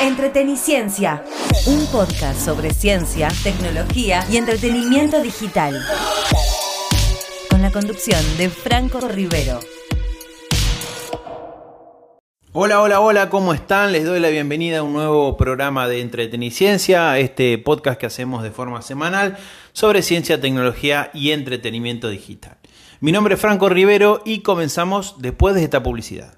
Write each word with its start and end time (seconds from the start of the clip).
Entreteniciencia, 0.00 1.24
un 1.66 1.84
podcast 1.86 2.40
sobre 2.40 2.72
ciencia, 2.72 3.28
tecnología 3.42 4.24
y 4.30 4.36
entretenimiento 4.36 5.20
digital. 5.20 5.74
Con 7.50 7.62
la 7.62 7.72
conducción 7.72 8.20
de 8.36 8.48
Franco 8.48 9.00
Rivero. 9.00 9.58
Hola, 12.52 12.80
hola, 12.80 13.00
hola, 13.00 13.28
¿cómo 13.28 13.52
están? 13.52 13.90
Les 13.90 14.04
doy 14.04 14.20
la 14.20 14.28
bienvenida 14.28 14.78
a 14.78 14.82
un 14.84 14.92
nuevo 14.92 15.36
programa 15.36 15.88
de 15.88 16.00
Entreteniciencia, 16.00 17.18
este 17.18 17.58
podcast 17.58 17.98
que 17.98 18.06
hacemos 18.06 18.44
de 18.44 18.52
forma 18.52 18.82
semanal 18.82 19.36
sobre 19.72 20.02
ciencia, 20.02 20.40
tecnología 20.40 21.10
y 21.12 21.32
entretenimiento 21.32 22.08
digital. 22.08 22.56
Mi 23.00 23.10
nombre 23.10 23.34
es 23.34 23.40
Franco 23.40 23.68
Rivero 23.68 24.22
y 24.24 24.42
comenzamos 24.42 25.16
después 25.18 25.56
de 25.56 25.64
esta 25.64 25.82
publicidad. 25.82 26.37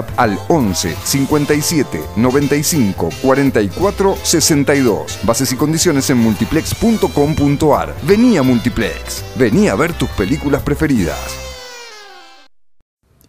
al 0.17 0.39
11 0.47 0.95
57 1.03 2.01
95 2.15 3.09
44 3.21 4.15
62. 4.21 5.19
Bases 5.23 5.51
y 5.51 5.55
condiciones 5.55 6.09
en 6.09 6.17
multiplex.com.ar. 6.17 7.95
Vení 8.03 8.37
a 8.37 8.43
Multiplex. 8.43 9.25
Vení 9.35 9.67
a 9.67 9.75
ver 9.75 9.93
tus 9.93 10.09
películas 10.09 10.61
preferidas. 10.63 11.51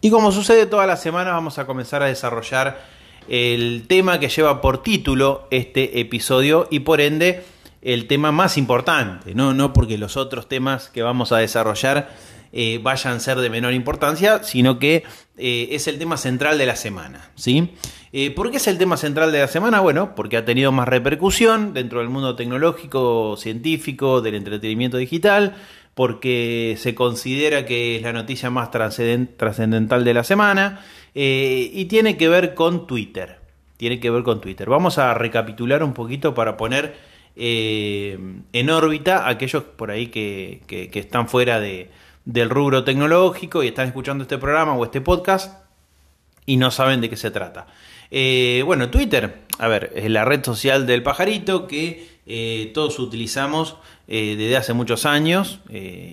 Y 0.01 0.09
como 0.09 0.31
sucede 0.33 0.65
toda 0.65 0.85
la 0.85 0.97
semana, 0.97 1.31
vamos 1.31 1.59
a 1.59 1.65
comenzar 1.65 2.03
a 2.03 2.07
desarrollar 2.07 2.81
el 3.29 3.85
tema 3.87 4.19
que 4.19 4.27
lleva 4.27 4.59
por 4.59 4.83
título 4.83 5.47
este 5.49 6.01
episodio 6.01 6.67
y 6.69 6.81
por 6.81 6.99
ende 6.99 7.43
el 7.81 8.07
tema 8.07 8.31
más 8.31 8.57
importante, 8.57 9.35
no, 9.35 9.53
no 9.53 9.73
porque 9.73 9.97
los 9.97 10.15
otros 10.17 10.47
temas 10.47 10.89
que 10.89 11.03
vamos 11.03 11.31
a 11.31 11.37
desarrollar 11.37 12.09
eh, 12.55 12.79
vayan 12.83 13.15
a 13.15 13.19
ser 13.19 13.39
de 13.39 13.49
menor 13.49 13.73
importancia, 13.73 14.43
sino 14.43 14.77
que 14.77 15.03
eh, 15.37 15.69
es 15.71 15.87
el 15.87 15.97
tema 15.97 16.17
central 16.17 16.59
de 16.59 16.67
la 16.67 16.75
semana. 16.75 17.31
¿sí? 17.33 17.73
Eh, 18.11 18.29
¿Por 18.29 18.51
qué 18.51 18.57
es 18.57 18.67
el 18.67 18.77
tema 18.77 18.95
central 18.95 19.31
de 19.31 19.39
la 19.39 19.47
semana? 19.47 19.79
Bueno, 19.79 20.13
porque 20.13 20.37
ha 20.37 20.45
tenido 20.45 20.71
más 20.71 20.87
repercusión 20.87 21.73
dentro 21.73 21.99
del 21.99 22.09
mundo 22.09 22.35
tecnológico, 22.35 23.37
científico, 23.37 24.21
del 24.21 24.35
entretenimiento 24.35 24.97
digital, 24.97 25.55
porque 25.95 26.77
se 26.77 26.93
considera 26.93 27.65
que 27.65 27.95
es 27.95 28.03
la 28.03 28.13
noticia 28.13 28.51
más 28.51 28.69
trascendental 28.69 30.03
de 30.03 30.13
la 30.13 30.23
semana 30.23 30.85
y 31.15 31.85
tiene 31.85 32.17
que 32.17 32.29
ver 32.29 32.53
con 32.53 32.85
Twitter. 32.85 33.39
Tiene 33.77 33.99
que 33.99 34.11
ver 34.11 34.21
con 34.21 34.41
Twitter. 34.41 34.69
Vamos 34.69 34.99
a 34.99 35.13
recapitular 35.15 35.83
un 35.83 35.93
poquito 35.93 36.35
para 36.35 36.55
poner 36.55 36.95
en 37.35 38.69
órbita 38.69 39.25
a 39.25 39.29
aquellos 39.29 39.63
por 39.63 39.89
ahí 39.91 40.07
que 40.07 40.89
están 40.93 41.27
fuera 41.27 41.59
de, 41.59 41.91
del 42.25 42.49
rubro 42.49 42.83
tecnológico 42.83 43.63
y 43.63 43.67
están 43.67 43.87
escuchando 43.87 44.23
este 44.23 44.37
programa 44.37 44.75
o 44.75 44.83
este 44.85 45.01
podcast 45.01 45.63
y 46.45 46.57
no 46.57 46.71
saben 46.71 47.01
de 47.01 47.09
qué 47.09 47.17
se 47.17 47.31
trata. 47.31 47.67
Eh, 48.11 48.61
bueno, 48.65 48.89
Twitter, 48.89 49.41
a 49.59 49.67
ver, 49.67 49.91
es 49.95 50.09
la 50.09 50.25
red 50.25 50.43
social 50.43 50.85
del 50.85 51.03
pajarito 51.03 51.67
que 51.67 52.07
eh, 52.25 52.71
todos 52.73 52.99
utilizamos 52.99 53.77
eh, 54.07 54.35
desde 54.37 54.57
hace 54.57 54.73
muchos 54.73 55.05
años, 55.05 55.59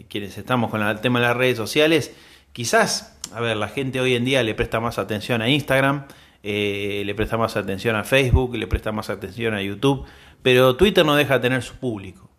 quienes 0.08 0.38
estamos 0.38 0.70
con 0.70 0.82
el 0.82 1.00
tema 1.00 1.20
de 1.20 1.26
las 1.26 1.36
redes 1.36 1.56
sociales, 1.56 2.14
quizás, 2.52 3.18
a 3.32 3.40
ver, 3.40 3.56
la 3.56 3.68
gente 3.68 4.00
hoy 4.00 4.14
en 4.14 4.24
día 4.24 4.42
le 4.42 4.54
presta 4.54 4.80
más 4.80 4.98
atención 4.98 5.42
a 5.42 5.48
Instagram, 5.48 6.06
le 6.42 7.14
presta 7.14 7.36
más 7.36 7.56
atención 7.56 7.96
a 7.96 8.04
Facebook, 8.04 8.56
le 8.56 8.66
presta 8.66 8.92
más 8.92 9.10
atención 9.10 9.54
a 9.54 9.62
YouTube, 9.62 10.06
pero 10.42 10.76
Twitter 10.76 11.04
no 11.04 11.16
deja 11.16 11.34
de 11.34 11.40
tener 11.40 11.62
su 11.62 11.74
público 11.74 12.30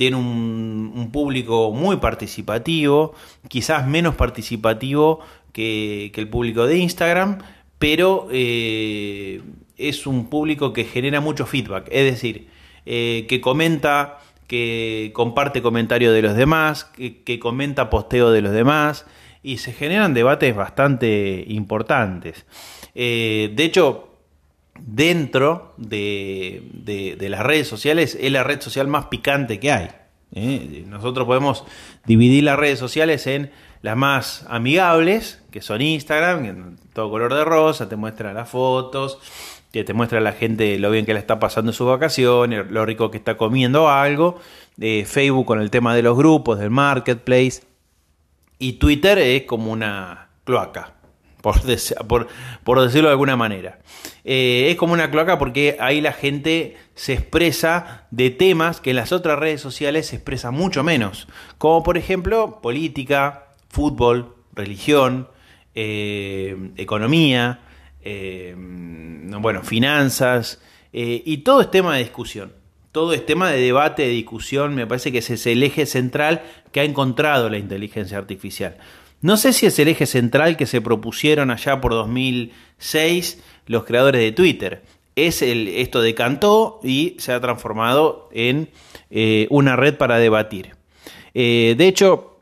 tiene 0.00 0.16
un, 0.16 1.10
público 1.12 1.72
muy 1.72 1.98
participativo, 1.98 3.12
quizás 3.48 3.86
menos 3.86 4.14
participativo 4.14 5.20
que, 5.52 6.10
el 6.14 6.26
público 6.26 6.66
de 6.66 6.78
Instagram, 6.78 7.36
pero 7.78 8.26
eh, 8.32 9.42
es 9.76 10.06
un 10.06 10.30
público 10.30 10.72
que 10.72 10.84
genera 10.84 11.20
mucho 11.20 11.44
feedback, 11.44 11.86
es 11.92 12.10
decir, 12.12 12.48
eh, 12.86 13.26
que 13.28 13.42
comenta, 13.42 14.20
que 14.46 15.10
comparte 15.12 15.60
comentarios 15.60 16.14
de 16.14 16.22
los 16.22 16.34
demás, 16.34 16.84
que, 16.84 17.38
comenta 17.38 17.90
posteo 17.90 18.30
de 18.30 18.40
los 18.40 18.52
demás, 18.52 19.04
y 19.42 19.58
se 19.58 19.74
generan 19.74 20.14
debates 20.14 20.56
bastante 20.56 21.44
importantes. 21.46 22.46
Eh, 22.94 23.52
de 23.54 23.64
hecho, 23.64 24.09
dentro 24.86 25.74
de, 25.76 27.16
las 27.20 27.40
redes 27.40 27.68
sociales 27.68 28.16
es 28.20 28.32
la 28.32 28.42
red 28.42 28.60
social 28.60 28.88
más 28.88 29.06
picante 29.06 29.60
que 29.60 29.72
hay. 29.72 29.88
¿eh? 30.32 30.84
Nosotros 30.86 31.26
podemos 31.26 31.64
dividir 32.06 32.44
las 32.44 32.58
redes 32.58 32.78
sociales 32.78 33.26
en 33.26 33.50
las 33.82 33.96
más 33.96 34.44
amigables, 34.48 35.42
que 35.50 35.62
son 35.62 35.80
Instagram, 35.80 36.76
todo 36.92 37.10
color 37.10 37.34
de 37.34 37.44
rosa, 37.44 37.88
te 37.88 37.96
muestra 37.96 38.32
las 38.32 38.48
fotos, 38.48 39.18
que 39.72 39.84
te 39.84 39.94
muestra 39.94 40.18
a 40.18 40.22
la 40.22 40.32
gente 40.32 40.78
lo 40.78 40.90
bien 40.90 41.06
que 41.06 41.14
le 41.14 41.20
está 41.20 41.38
pasando 41.38 41.70
en 41.70 41.74
sus 41.74 41.86
vacaciones, 41.86 42.70
lo 42.70 42.84
rico 42.84 43.10
que 43.10 43.16
está 43.16 43.36
comiendo 43.36 43.88
algo, 43.88 44.38
eh, 44.80 45.04
Facebook 45.06 45.46
con 45.46 45.60
el 45.60 45.70
tema 45.70 45.94
de 45.94 46.02
los 46.02 46.16
grupos, 46.16 46.58
del 46.58 46.70
marketplace, 46.70 47.62
y 48.58 48.74
Twitter 48.74 49.18
es 49.18 49.44
como 49.44 49.72
una 49.72 50.28
cloaca, 50.44 50.94
por, 51.40 52.80
decirlo 52.80 53.08
de 53.08 53.12
alguna 53.12 53.36
manera. 53.36 53.78
Eh, 54.24 54.68
es 54.70 54.76
como 54.76 54.92
una 54.92 55.10
cloaca 55.10 55.38
porque 55.38 55.76
ahí 55.80 56.00
la 56.00 56.12
gente 56.12 56.76
se 56.94 57.14
expresa 57.14 58.06
de 58.10 58.30
temas 58.30 58.80
que 58.80 58.90
en 58.90 58.96
las 58.96 59.12
otras 59.12 59.38
redes 59.38 59.60
sociales 59.60 60.08
se 60.08 60.16
expresa 60.16 60.50
mucho 60.50 60.82
menos, 60.82 61.28
como 61.58 61.82
por 61.82 61.96
ejemplo 61.96 62.60
política, 62.60 63.54
fútbol, 63.68 64.34
religión, 64.52 65.28
eh, 65.74 66.72
economía, 66.76 67.60
eh, 68.02 68.54
bueno, 68.56 69.62
finanzas, 69.62 70.60
y 70.92 71.38
todo 71.38 71.60
es 71.60 71.70
tema 71.70 71.94
de 71.94 72.02
discusión. 72.02 72.52
Todo 72.90 73.12
es 73.12 73.24
tema 73.24 73.48
de 73.48 73.60
debate, 73.60 74.02
de 74.02 74.08
discusión, 74.08 74.74
me 74.74 74.84
parece 74.84 75.12
que 75.12 75.18
ese 75.18 75.34
es 75.34 75.46
el 75.46 75.62
eje 75.62 75.86
central 75.86 76.42
que 76.72 76.80
ha 76.80 76.84
encontrado 76.84 77.48
la 77.48 77.56
inteligencia 77.56 78.18
artificial. 78.18 78.76
No 79.22 79.36
sé 79.36 79.52
si 79.52 79.66
es 79.66 79.78
el 79.78 79.88
eje 79.88 80.06
central 80.06 80.56
que 80.56 80.66
se 80.66 80.80
propusieron 80.80 81.50
allá 81.50 81.80
por 81.80 81.92
2006 81.92 83.42
los 83.66 83.84
creadores 83.84 84.20
de 84.20 84.32
Twitter. 84.32 84.82
Es 85.14 85.42
el, 85.42 85.68
esto 85.68 86.00
decantó 86.00 86.80
y 86.82 87.16
se 87.18 87.32
ha 87.32 87.40
transformado 87.40 88.30
en 88.32 88.70
eh, 89.10 89.46
una 89.50 89.76
red 89.76 89.96
para 89.96 90.18
debatir. 90.18 90.76
Eh, 91.34 91.74
de 91.76 91.86
hecho, 91.86 92.40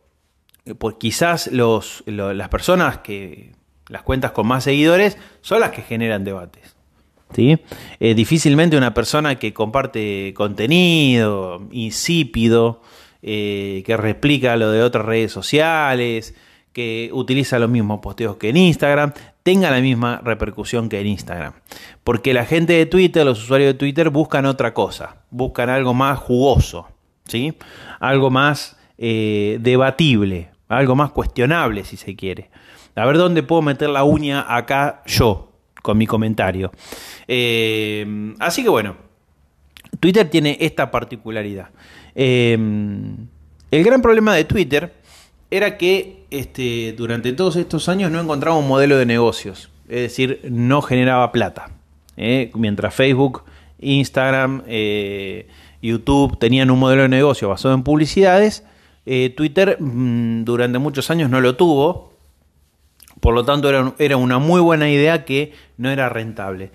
pues 0.79 0.97
quizás 1.01 1.49
los, 1.49 2.05
las 2.07 2.49
personas 2.49 2.99
que, 2.99 3.53
las 3.89 4.03
cuentas 4.03 4.31
con 4.31 4.47
más 4.47 4.65
seguidores, 4.65 5.19
son 5.41 5.61
las 5.61 5.71
que 5.71 5.83
generan 5.83 6.23
debates. 6.23 6.77
¿sí? 7.35 7.59
Eh, 7.99 8.15
difícilmente 8.15 8.77
una 8.77 8.95
persona 8.95 9.37
que 9.37 9.53
comparte 9.53 10.33
contenido 10.37 11.67
insípido, 11.73 12.83
que 13.21 13.97
replica 13.99 14.57
lo 14.57 14.71
de 14.71 14.81
otras 14.81 15.05
redes 15.05 15.33
sociales, 15.33 16.35
que 16.79 17.11
utiliza 17.13 17.59
los 17.59 17.69
mismos 17.69 17.99
posteos 17.99 18.37
que 18.37 18.51
en 18.51 18.57
Instagram 18.57 19.13
tenga 19.43 19.69
la 19.69 19.81
misma 19.81 20.21
repercusión 20.23 20.89
que 20.89 21.01
en 21.01 21.09
Instagram. 21.09 21.55
Porque 22.05 22.33
la 22.33 22.45
gente 22.45 22.75
de 22.75 22.87
Twitter, 22.87 23.27
los 23.27 23.43
usuarios 23.43 23.73
de 23.73 23.75
Twitter 23.75 24.11
buscan 24.11 24.47
otra 24.47 24.73
cosa, 24.75 25.17
buscan 25.29 25.71
algo 25.71 25.93
más 25.93 26.21
jugoso, 26.21 26.87
¿sí? 27.25 27.53
algo 27.99 28.31
más 28.31 28.79
eh, 28.97 29.59
debatible, 29.61 30.51
algo 30.69 30.95
más 30.95 31.11
cuestionable 31.11 31.83
si 31.83 31.97
se 31.97 32.15
quiere. 32.15 32.49
A 32.95 33.05
ver 33.07 33.19
dónde 33.19 33.43
puedo 33.43 33.61
meter 33.61 33.89
la 33.89 34.05
uña 34.05 34.47
acá 34.47 35.03
yo 35.05 35.51
con 35.83 35.99
mi 35.99 36.07
comentario. 36.07 36.71
Eh, 37.27 38.37
así 38.39 38.63
que 38.63 38.69
bueno, 38.69 38.95
Twitter 39.99 40.31
tiene 40.31 40.57
esta 40.61 40.93
particularidad. 40.93 41.71
Eh, 42.15 42.57
el 43.73 43.83
gran 43.83 44.01
problema 44.01 44.37
de 44.37 44.45
Twitter 44.45 44.95
era 45.51 45.79
que 45.79 46.25
este, 46.31 46.95
durante 46.97 47.33
todos 47.33 47.57
estos 47.57 47.89
años 47.89 48.11
no 48.11 48.21
encontraba 48.21 48.57
un 48.57 48.69
modelo 48.69 48.99
de 48.99 49.07
negocios, 49.07 49.71
es 49.89 50.03
decir, 50.03 50.41
no 50.51 50.83
generaba 50.83 51.33
plata. 51.33 51.71
¿eh? 52.17 52.51
Mientras 52.55 52.95
Facebook, 52.95 53.45
Instagram, 53.81 54.63
eh, 54.67 55.49
YouTube 55.81 56.39
tenían 56.39 56.71
un 56.71 56.79
modelo 56.79 57.03
de 57.03 57.09
negocio 57.09 57.49
basado 57.49 57.75
en 57.75 57.83
publicidades, 57.83 58.65
eh, 59.07 59.33
Twitter 59.35 59.79
mm, 59.81 60.45
durante 60.45 60.79
muchos 60.79 61.11
años 61.11 61.31
no 61.31 61.41
lo 61.41 61.57
tuvo, 61.57 62.13
Por 63.21 63.35
lo 63.35 63.45
tanto, 63.45 63.69
era, 63.69 63.95
era 63.99 64.17
una 64.17 64.39
muy 64.39 64.61
buena 64.61 64.91
idea 64.91 65.25
que 65.25 65.53
no 65.77 65.91
era 65.91 66.09
rentable. 66.09 66.71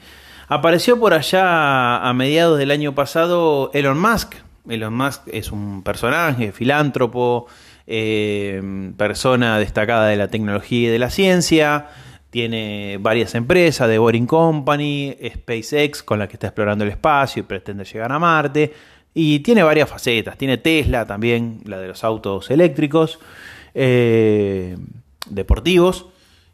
Apareció 0.50 1.00
por 1.00 1.14
allá 1.14 1.98
a 1.98 2.14
mediados 2.14 2.58
del 2.58 2.72
año 2.72 2.94
pasado 2.94 3.72
Elon 3.74 3.98
Musk. 3.98 4.36
Elon 4.68 4.94
Musk 4.94 5.22
es 5.28 5.52
un 5.54 5.84
personaje, 5.84 6.52
filántropo, 6.52 7.48
eh, 7.88 8.62
persona 8.98 9.60
destacada 9.60 10.08
de 10.08 10.16
la 10.16 10.28
tecnología 10.28 10.90
y 10.90 10.92
de 10.92 11.00
la 11.00 11.10
ciencia. 11.10 11.88
Tiene 12.30 12.98
varias 13.00 13.36
empresas, 13.36 13.88
The 13.88 14.00
Boring 14.00 14.26
Company, 14.26 15.16
SpaceX, 15.24 16.02
con 16.02 16.18
la 16.18 16.28
que 16.28 16.34
está 16.34 16.48
explorando 16.48 16.84
el 16.84 16.90
espacio 16.90 17.42
y 17.42 17.44
pretende 17.44 17.86
llegar 17.86 18.12
a 18.12 18.20
Marte. 18.20 18.74
Y 19.14 19.42
tiene 19.42 19.62
varias 19.62 19.90
facetas. 19.90 20.38
Tiene 20.38 20.58
Tesla 20.58 21.06
también, 21.06 21.62
la 21.66 21.80
de 21.80 21.90
los 21.90 22.04
autos 22.04 22.50
eléctricos, 22.50 23.20
eh, 23.76 24.76
deportivos. 25.30 26.08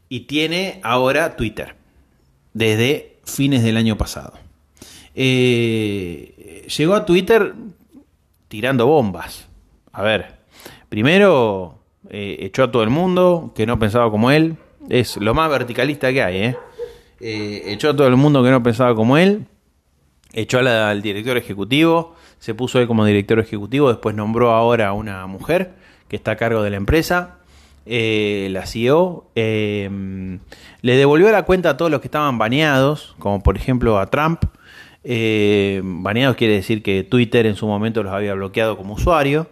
Y 0.09 0.21
tiene 0.21 0.81
ahora 0.83 1.37
Twitter, 1.37 1.75
desde 2.53 3.17
fines 3.23 3.63
del 3.63 3.77
año 3.77 3.97
pasado. 3.97 4.33
Eh, 5.15 6.65
llegó 6.77 6.95
a 6.95 7.05
Twitter 7.05 7.53
tirando 8.47 8.87
bombas. 8.87 9.47
A 9.93 10.01
ver, 10.01 10.38
primero 10.89 11.79
eh, 12.09 12.37
echó 12.41 12.63
a 12.63 12.71
todo 12.71 12.83
el 12.83 12.89
mundo 12.89 13.53
que 13.55 13.65
no 13.65 13.79
pensaba 13.79 14.11
como 14.11 14.31
él. 14.31 14.57
Es 14.89 15.17
lo 15.17 15.33
más 15.33 15.49
verticalista 15.49 16.11
que 16.11 16.23
hay, 16.23 16.37
¿eh? 16.37 16.57
echó 17.21 17.89
a 17.89 17.95
todo 17.95 18.07
el 18.07 18.15
mundo 18.15 18.43
que 18.43 18.49
no 18.49 18.63
pensaba 18.63 18.95
como 18.95 19.17
él. 19.17 19.45
Echó 20.33 20.59
al 20.59 21.01
director 21.01 21.37
ejecutivo 21.37 22.15
se 22.39 22.53
puso 22.53 22.79
él 22.79 22.87
como 22.87 23.05
director 23.05 23.39
ejecutivo, 23.39 23.89
después 23.89 24.15
nombró 24.15 24.51
ahora 24.51 24.87
a 24.87 24.93
una 24.93 25.27
mujer 25.27 25.73
que 26.07 26.15
está 26.15 26.31
a 26.31 26.35
cargo 26.37 26.63
de 26.63 26.69
la 26.71 26.77
empresa, 26.77 27.37
eh, 27.85 28.47
la 28.51 28.65
CEO, 28.65 29.29
eh, 29.35 30.39
le 30.81 30.95
devolvió 30.95 31.29
la 31.31 31.43
cuenta 31.43 31.71
a 31.71 31.77
todos 31.77 31.91
los 31.91 32.01
que 32.01 32.07
estaban 32.07 32.37
baneados, 32.37 33.15
como 33.19 33.43
por 33.43 33.57
ejemplo 33.57 33.99
a 33.99 34.07
Trump. 34.07 34.43
Eh, 35.03 35.81
baneados 35.83 36.35
quiere 36.35 36.55
decir 36.55 36.83
que 36.83 37.03
Twitter 37.03 37.45
en 37.45 37.55
su 37.55 37.67
momento 37.67 38.03
los 38.03 38.11
había 38.11 38.33
bloqueado 38.33 38.75
como 38.75 38.95
usuario 38.95 39.47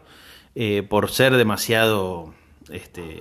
por 0.89 1.11
ser 1.11 1.35
demasiado 1.35 2.33
este, 2.71 3.19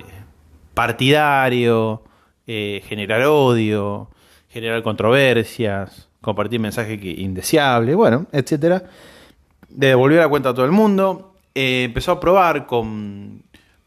partidario, 0.74 2.02
generar 2.46 3.22
odio, 3.24 4.08
generar 4.48 4.82
controversias, 4.82 6.08
compartir 6.20 6.60
mensajes 6.60 6.98
indeseables, 7.02 7.94
bueno, 7.94 8.26
etcétera 8.32 8.84
le 9.78 9.88
devolvió 9.88 10.18
la 10.20 10.28
cuenta 10.28 10.50
a 10.50 10.54
todo 10.54 10.64
el 10.64 10.72
mundo. 10.72 11.34
Eh, 11.54 11.84
empezó 11.84 12.12
a 12.12 12.20
probar 12.20 12.66
con, 12.66 13.42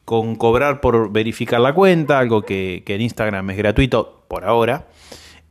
con, 0.05 0.35
cobrar 0.35 0.81
por 0.81 1.11
verificar 1.11 1.59
la 1.59 1.73
cuenta, 1.73 2.19
algo 2.19 2.41
que, 2.41 2.83
en 2.85 3.01
Instagram 3.01 3.49
es 3.51 3.57
gratuito 3.57 4.23
por 4.27 4.45
ahora. 4.45 4.87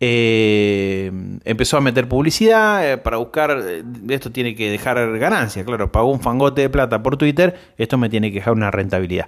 Eh, 0.00 1.10
empezó 1.44 1.76
a 1.76 1.80
meter 1.80 2.08
publicidad 2.08 2.92
eh, 2.92 2.98
para 2.98 3.16
buscar, 3.16 3.62
esto 4.08 4.30
tiene 4.30 4.54
que 4.54 4.70
dejar 4.70 5.18
ganancia, 5.18 5.64
claro, 5.64 5.90
pagó 5.90 6.12
un 6.12 6.20
fangote 6.20 6.62
de 6.62 6.70
plata 6.70 7.02
por 7.02 7.16
Twitter, 7.16 7.58
esto 7.76 7.98
me 7.98 8.08
tiene 8.08 8.30
que 8.30 8.38
dejar 8.38 8.52
una 8.52 8.70
rentabilidad. 8.70 9.26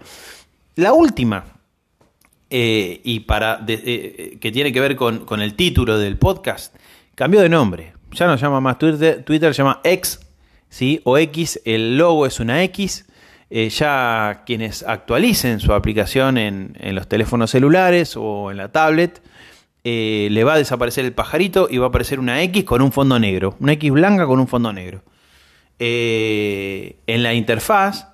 La 0.76 0.92
última, 0.92 1.44
y 2.48 3.20
para 3.20 3.64
que 3.66 4.50
tiene 4.52 4.72
que 4.72 4.80
ver 4.80 4.96
con, 4.96 5.24
con, 5.24 5.40
el 5.40 5.54
título 5.54 5.98
del 5.98 6.16
podcast, 6.18 6.74
cambió 7.14 7.40
de 7.40 7.48
nombre, 7.48 7.92
ya 8.12 8.26
no 8.26 8.36
llama 8.36 8.60
más 8.60 8.78
Twitter, 8.78 9.24
Twitter 9.24 9.52
llama 9.52 9.80
X 9.84 10.20
¿sí? 10.70 11.00
o 11.04 11.18
X, 11.18 11.60
el 11.66 11.98
logo 11.98 12.24
es 12.24 12.40
una 12.40 12.62
X. 12.64 13.04
Eh, 13.52 13.68
ya 13.68 14.44
quienes 14.46 14.84
actualicen 14.84 15.58
su 15.58 15.72
aplicación 15.72 16.38
en, 16.38 16.72
los 16.94 17.08
teléfonos 17.08 17.50
celulares 17.50 18.16
o 18.16 18.52
en 18.52 18.56
la 18.56 18.70
tablet, 18.70 19.20
eh, 19.82 20.28
le 20.30 20.44
va 20.44 20.54
a 20.54 20.58
desaparecer 20.58 21.06
el 21.06 21.12
pajarito 21.12 21.68
y 21.70 21.78
va 21.78 21.86
a 21.86 21.88
aparecer 21.88 22.20
una 22.20 22.42
X 22.42 22.64
con 22.64 22.82
un 22.82 22.92
fondo 22.92 23.18
negro, 23.18 23.56
una 23.60 23.72
X 23.72 23.90
blanca 23.90 24.26
con 24.26 24.38
un 24.38 24.46
fondo 24.46 24.72
negro. 24.72 25.02
Eh, 25.78 26.96
en 27.06 27.22
la 27.22 27.32
interfaz 27.32 28.08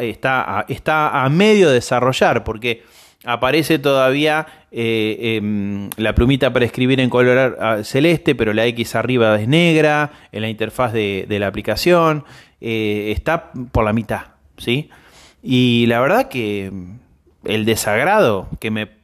está, 0.00 0.66
está 0.68 1.24
a 1.24 1.28
medio 1.30 1.68
de 1.68 1.74
desarrollar 1.74 2.44
porque 2.44 2.82
aparece 3.24 3.78
todavía 3.78 4.46
eh, 4.70 5.36
em, 5.38 5.88
la 5.96 6.14
plumita 6.14 6.52
para 6.52 6.66
escribir 6.66 7.00
en 7.00 7.08
color 7.08 7.82
celeste, 7.84 8.34
pero 8.34 8.52
la 8.52 8.66
X 8.66 8.94
arriba 8.94 9.40
es 9.40 9.48
negra, 9.48 10.12
en 10.32 10.42
la 10.42 10.50
interfaz 10.50 10.92
de, 10.92 11.26
la 11.28 11.46
aplicación, 11.46 12.24
está 12.60 13.52
por 13.72 13.84
la 13.84 13.94
mitad, 13.94 14.22
¿sí? 14.58 14.90
Y 15.42 15.86
la 15.86 16.00
verdad 16.00 16.28
que 16.28 16.70
el 17.44 17.64
desagrado 17.64 18.48
que 18.60 18.70
me, 18.70 18.95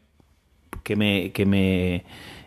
que 0.83 0.97
me, 0.97 1.33
que 1.33 1.47
me 1.47 2.05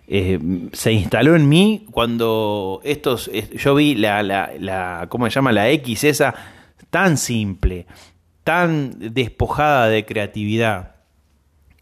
eh, 0.08 0.40
se 0.74 0.92
instaló 0.92 1.36
en 1.36 1.50
mí 1.50 1.86
cuando 1.92 2.82
estos, 2.84 3.32
yo 3.32 3.76
vi 3.76 3.96
la, 3.96 4.24
la, 4.24 4.52
la, 4.60 5.08
¿cómo 5.10 5.26
se 5.26 5.32
llama? 5.32 5.52
La 5.52 5.70
X 5.70 6.04
esa 6.04 6.34
tan 6.90 7.18
simple, 7.18 7.88
tan 8.44 9.14
despojada 9.14 9.90
de 9.90 10.06
creatividad 10.06 10.96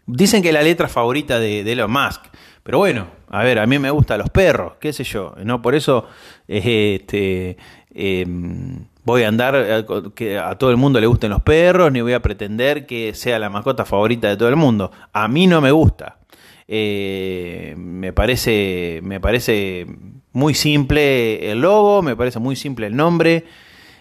Dicen 0.06 0.42
que 0.42 0.48
es 0.48 0.54
la 0.54 0.62
letra 0.62 0.88
favorita 0.88 1.38
de, 1.38 1.60
Elon 1.60 1.90
Musk. 1.90 2.26
Pero 2.62 2.78
bueno, 2.78 3.06
a 3.28 3.42
ver, 3.42 3.58
a 3.58 3.66
mí 3.66 3.78
me 3.78 3.90
gustan 3.90 4.18
los 4.18 4.30
perros, 4.30 4.74
qué 4.80 4.92
sé 4.92 5.04
yo. 5.04 5.34
No 5.42 5.62
por 5.62 5.74
eso 5.74 6.06
este, 6.46 7.56
em, 7.94 8.86
voy 9.04 9.22
a 9.22 9.28
andar 9.28 9.54
a, 9.56 9.84
que 10.14 10.38
a 10.38 10.56
todo 10.56 10.70
el 10.70 10.76
mundo 10.76 11.00
le 11.00 11.06
gusten 11.06 11.30
los 11.30 11.42
perros, 11.42 11.90
ni 11.92 12.00
voy 12.00 12.12
a 12.12 12.22
pretender 12.22 12.86
que 12.86 13.14
sea 13.14 13.38
la 13.38 13.50
mascota 13.50 13.84
favorita 13.84 14.28
de 14.28 14.36
todo 14.36 14.48
el 14.48 14.56
mundo. 14.56 14.90
A 15.12 15.28
mí 15.28 15.46
no 15.46 15.60
me 15.60 15.72
gusta. 15.72 16.18
Eh, 16.66 17.74
me 17.76 18.12
parece 18.12 19.00
me 19.02 19.20
parece 19.20 19.86
muy 20.32 20.54
simple 20.54 21.50
el 21.50 21.60
logo, 21.60 22.02
me 22.02 22.16
parece 22.16 22.38
muy 22.40 22.56
simple 22.56 22.86
el 22.86 22.96
nombre. 22.96 23.44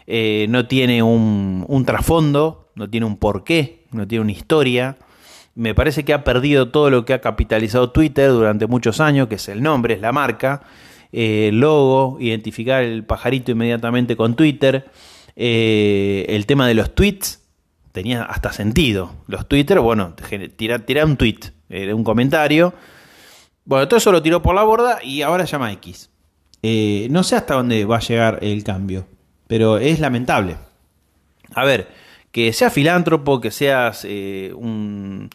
Eh, 0.06 0.48
no 0.50 0.68
tiene 0.68 1.01
un, 1.01 1.83
trasfondo, 1.86 2.69
no 2.75 2.89
tiene 2.89 3.06
un 3.06 3.18
porqué, 3.18 3.86
no 3.92 4.07
tiene 4.07 4.24
una 4.24 4.31
historia. 4.31 4.98
Me 5.56 5.75
parece 5.75 6.04
que 6.04 6.13
ha 6.13 6.24
perdido 6.24 6.69
todo 6.69 6.89
lo 6.89 7.06
que 7.06 7.13
ha 7.13 7.21
capitalizado 7.21 7.92
Twitter 7.92 8.30
durante 8.31 8.68
muchos 8.68 9.00
años, 9.00 9.27
que 9.27 9.36
es 9.36 9.48
el 9.48 9.62
nombre, 9.62 9.94
es 9.94 10.01
la 10.01 10.12
marca, 10.12 10.63
eh, 11.12 11.50
el 11.50 11.60
logo, 11.60 12.18
identificar 12.19 12.83
el 12.83 13.06
pajarito 13.06 13.51
inmediatamente 13.51 14.18
con 14.18 14.36
Twitter. 14.36 14.86
Eh, 15.36 16.25
el 16.30 16.45
tema 16.45 16.68
de 16.68 16.74
los 16.74 16.95
tweets 16.95 17.44
tenía 17.92 18.24
hasta 18.24 18.51
sentido. 18.51 19.13
Los 19.27 19.48
Twitter, 19.48 19.80
bueno, 19.80 20.15
tirar 20.56 21.06
un 21.06 21.18
tweet, 21.18 21.39
eh, 21.69 21.94
un 21.94 22.04
comentario. 22.04 22.74
Bueno, 23.65 23.88
todo 23.88 23.98
eso 23.98 24.12
lo 24.12 24.21
tiró 24.21 24.42
por 24.42 24.56
la 24.56 24.63
borda 24.63 25.04
y 25.04 25.21
ahora 25.21 25.45
llama 25.45 25.71
X. 25.74 26.10
no 26.62 27.24
sé 27.24 27.36
hasta 27.36 27.55
dónde 27.55 27.86
va 27.86 27.98
a 27.98 28.01
llegar 28.01 28.39
el 28.41 28.63
cambio, 28.63 29.05
pero 29.48 29.77
es 29.77 30.00
lamentable. 30.00 30.58
A 31.55 31.65
ver, 31.65 31.88
que 32.34 32.51
seas 32.51 32.74
filántropo, 32.74 33.39
que 33.39 33.51
seas 33.51 34.05
eh, 34.10 34.51
un, 34.55 35.29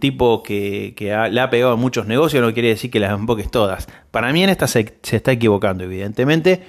tipo 0.00 0.42
que, 0.42 0.94
le 1.30 1.40
ha 1.40 1.50
pegado 1.50 1.72
a 1.72 1.76
muchos 1.76 2.06
negocios, 2.06 2.42
no 2.42 2.54
quiere 2.54 2.70
decir 2.70 2.90
que 2.90 2.98
las 2.98 3.12
emboques 3.12 3.50
todas. 3.50 3.86
Para 4.10 4.32
mí 4.32 4.42
en 4.42 4.48
esta 4.48 4.66
se, 4.66 4.94
está 5.10 5.32
equivocando, 5.32 5.84
evidentemente. 5.84 6.62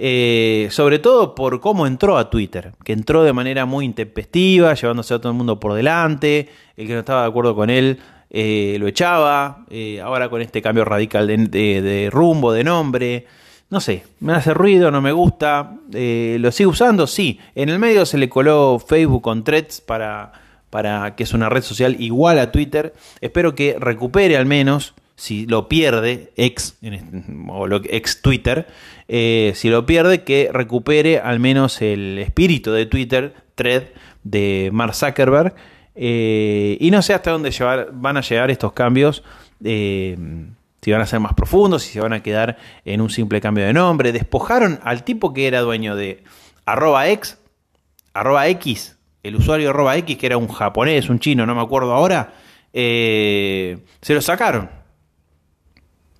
Eh, 0.00 0.68
sobre 0.70 0.98
todo 0.98 1.34
por 1.34 1.60
cómo 1.60 1.86
entró 1.86 2.18
a 2.18 2.30
Twitter, 2.30 2.72
que 2.84 2.92
entró 2.92 3.22
de 3.24 3.32
manera 3.32 3.66
muy 3.66 3.84
intempestiva, 3.84 4.74
llevándose 4.74 5.14
a 5.14 5.18
todo 5.18 5.30
el 5.30 5.38
mundo 5.38 5.58
por 5.58 5.74
delante, 5.74 6.48
el 6.76 6.86
que 6.86 6.92
no 6.92 7.00
estaba 7.00 7.22
de 7.22 7.28
acuerdo 7.28 7.54
con 7.54 7.70
él 7.70 7.98
eh, 8.30 8.76
lo 8.78 8.86
echaba, 8.86 9.64
ahora 10.02 10.28
con 10.28 10.40
este 10.40 10.62
cambio 10.62 10.84
radical 10.84 11.26
de 11.26 12.08
rumbo, 12.12 12.52
de 12.52 12.64
nombre, 12.64 13.26
no 13.70 13.80
sé, 13.80 14.04
me 14.20 14.32
hace 14.32 14.54
ruido, 14.54 14.90
no 14.90 15.02
me 15.02 15.12
gusta. 15.12 15.76
Eh, 15.92 16.38
¿Lo 16.40 16.50
sigo 16.52 16.70
usando? 16.70 17.06
Sí. 17.06 17.38
En 17.54 17.68
el 17.68 17.78
medio 17.78 18.06
se 18.06 18.16
le 18.16 18.28
coló 18.28 18.78
Facebook 18.78 19.22
con 19.22 19.44
threads 19.44 19.82
para, 19.82 20.32
para 20.70 21.14
que 21.16 21.24
es 21.24 21.34
una 21.34 21.50
red 21.50 21.62
social 21.62 21.96
igual 21.98 22.38
a 22.38 22.50
Twitter. 22.50 22.94
Espero 23.20 23.54
que 23.54 23.76
recupere 23.78 24.38
al 24.38 24.46
menos, 24.46 24.94
si 25.16 25.44
lo 25.46 25.68
pierde, 25.68 26.32
ex, 26.36 26.78
o 27.48 27.66
lo, 27.66 27.82
ex 27.84 28.22
Twitter, 28.22 28.66
eh, 29.06 29.52
si 29.54 29.68
lo 29.68 29.84
pierde, 29.84 30.22
que 30.22 30.48
recupere 30.50 31.18
al 31.18 31.38
menos 31.38 31.82
el 31.82 32.18
espíritu 32.18 32.72
de 32.72 32.86
Twitter, 32.86 33.34
thread 33.54 33.84
de 34.24 34.70
Mark 34.72 34.94
Zuckerberg. 34.94 35.54
Eh, 36.00 36.76
y 36.80 36.90
no 36.92 37.02
sé 37.02 37.12
hasta 37.12 37.32
dónde 37.32 37.52
van 37.92 38.16
a 38.16 38.20
llegar 38.20 38.50
estos 38.52 38.72
cambios 38.72 39.24
si 40.80 40.92
van 40.92 41.00
a 41.00 41.06
ser 41.06 41.20
más 41.20 41.34
profundos, 41.34 41.82
si 41.82 41.92
se 41.92 42.00
van 42.00 42.12
a 42.12 42.22
quedar 42.22 42.56
en 42.84 43.00
un 43.00 43.10
simple 43.10 43.40
cambio 43.40 43.64
de 43.64 43.72
nombre. 43.72 44.12
Despojaron 44.12 44.80
al 44.84 45.04
tipo 45.04 45.32
que 45.32 45.48
era 45.48 45.60
dueño 45.60 45.96
de 45.96 46.22
arroba 46.64 47.08
x, 47.08 47.38
arroba 48.14 48.46
x, 48.48 48.96
el 49.22 49.36
usuario 49.36 49.70
arroba 49.70 49.96
x, 49.96 50.16
que 50.16 50.26
era 50.26 50.36
un 50.36 50.48
japonés, 50.48 51.08
un 51.08 51.18
chino, 51.18 51.46
no 51.46 51.54
me 51.54 51.62
acuerdo 51.62 51.92
ahora, 51.92 52.34
eh, 52.72 53.78
se 54.00 54.14
lo 54.14 54.20
sacaron. 54.20 54.70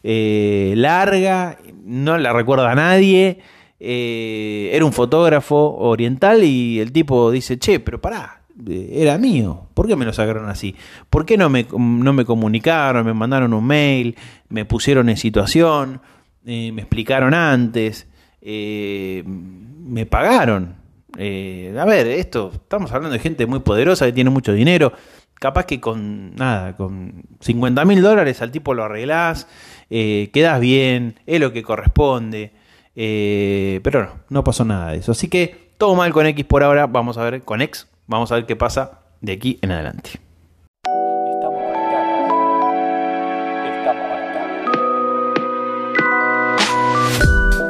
eh, 0.03 0.73
larga, 0.75 1.57
no 1.83 2.17
la 2.17 2.33
recuerda 2.33 2.71
a 2.71 2.75
nadie. 2.75 3.39
Eh, 3.79 4.69
era 4.73 4.85
un 4.85 4.93
fotógrafo 4.93 5.75
oriental 5.77 6.43
y 6.43 6.79
el 6.79 6.91
tipo 6.91 7.31
dice, 7.31 7.57
che, 7.57 7.79
pero 7.79 7.99
pará, 7.99 8.43
eh, 8.67 8.89
era 8.93 9.17
mío. 9.17 9.67
¿Por 9.73 9.87
qué 9.87 9.95
me 9.95 10.05
lo 10.05 10.13
sacaron 10.13 10.49
así? 10.49 10.75
¿Por 11.09 11.25
qué 11.25 11.37
no 11.37 11.49
me, 11.49 11.65
no 11.77 12.13
me 12.13 12.25
comunicaron, 12.25 13.05
me 13.05 13.13
mandaron 13.13 13.53
un 13.53 13.65
mail, 13.65 14.15
me 14.49 14.65
pusieron 14.65 15.09
en 15.09 15.17
situación, 15.17 16.01
me 16.43 16.69
explicaron 16.69 17.33
antes, 17.33 18.07
me 18.41 20.05
pagaron? 20.05 20.81
a 21.13 21.85
ver, 21.85 22.07
esto, 22.07 22.51
estamos 22.53 22.91
hablando 22.91 23.13
de 23.13 23.19
gente 23.19 23.45
muy 23.45 23.59
poderosa 23.59 24.05
que 24.05 24.13
tiene 24.13 24.29
mucho 24.29 24.53
dinero. 24.53 24.93
Capaz 25.41 25.65
que 25.65 25.81
con 25.81 26.35
nada, 26.35 26.77
con 26.77 27.23
50 27.39 27.83
mil 27.85 28.03
dólares 28.03 28.43
al 28.43 28.51
tipo 28.51 28.75
lo 28.75 28.83
arreglás, 28.83 29.47
eh, 29.91 30.29
quedas 30.33 30.59
bien, 30.61 31.19
es 31.27 31.39
lo 31.39 31.51
que 31.51 31.61
corresponde. 31.61 32.53
Eh, 32.95 33.81
pero 33.83 34.03
no, 34.03 34.11
no 34.29 34.43
pasó 34.43 34.65
nada 34.65 34.91
de 34.91 34.99
eso. 34.99 35.11
Así 35.11 35.27
que 35.27 35.73
todo 35.77 35.95
mal 35.95 36.13
con 36.13 36.25
X 36.25 36.45
por 36.45 36.63
ahora. 36.63 36.87
Vamos 36.87 37.17
a 37.17 37.23
ver 37.29 37.41
con 37.43 37.61
X. 37.61 37.87
Vamos 38.07 38.31
a 38.31 38.35
ver 38.35 38.45
qué 38.45 38.55
pasa 38.55 39.01
de 39.19 39.33
aquí 39.33 39.59
en 39.61 39.71
adelante. 39.71 40.11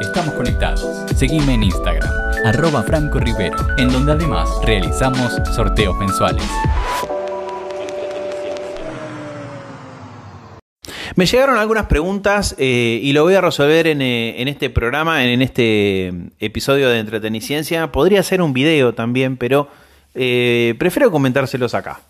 Estamos 0.00 0.34
conectados. 0.34 1.04
Seguime 1.16 1.54
en 1.54 1.64
Instagram, 1.64 2.10
arroba 2.44 2.82
Franco 2.82 3.18
Rivero, 3.18 3.56
en 3.78 3.90
donde 3.90 4.12
además 4.12 4.48
realizamos 4.64 5.40
sorteos 5.54 5.96
mensuales. 5.98 6.44
Me 11.14 11.26
llegaron 11.26 11.58
algunas 11.58 11.86
preguntas 11.86 12.54
eh, 12.58 12.98
y 13.02 13.12
lo 13.12 13.24
voy 13.24 13.34
a 13.34 13.42
resolver 13.42 13.86
eh, 13.86 14.40
en, 14.40 14.48
este 14.48 14.70
programa, 14.70 15.24
en, 15.24 15.42
este 15.42 16.12
episodio 16.40 16.88
de 16.88 17.00
Entreteniciencia. 17.00 17.92
Podría 17.92 18.22
ser 18.22 18.40
un 18.40 18.54
video 18.54 18.94
también, 18.94 19.36
pero 19.36 19.68
eh, 20.14 20.74
prefiero 20.78 21.10
comentárselos 21.10 21.74
acá, 21.74 22.00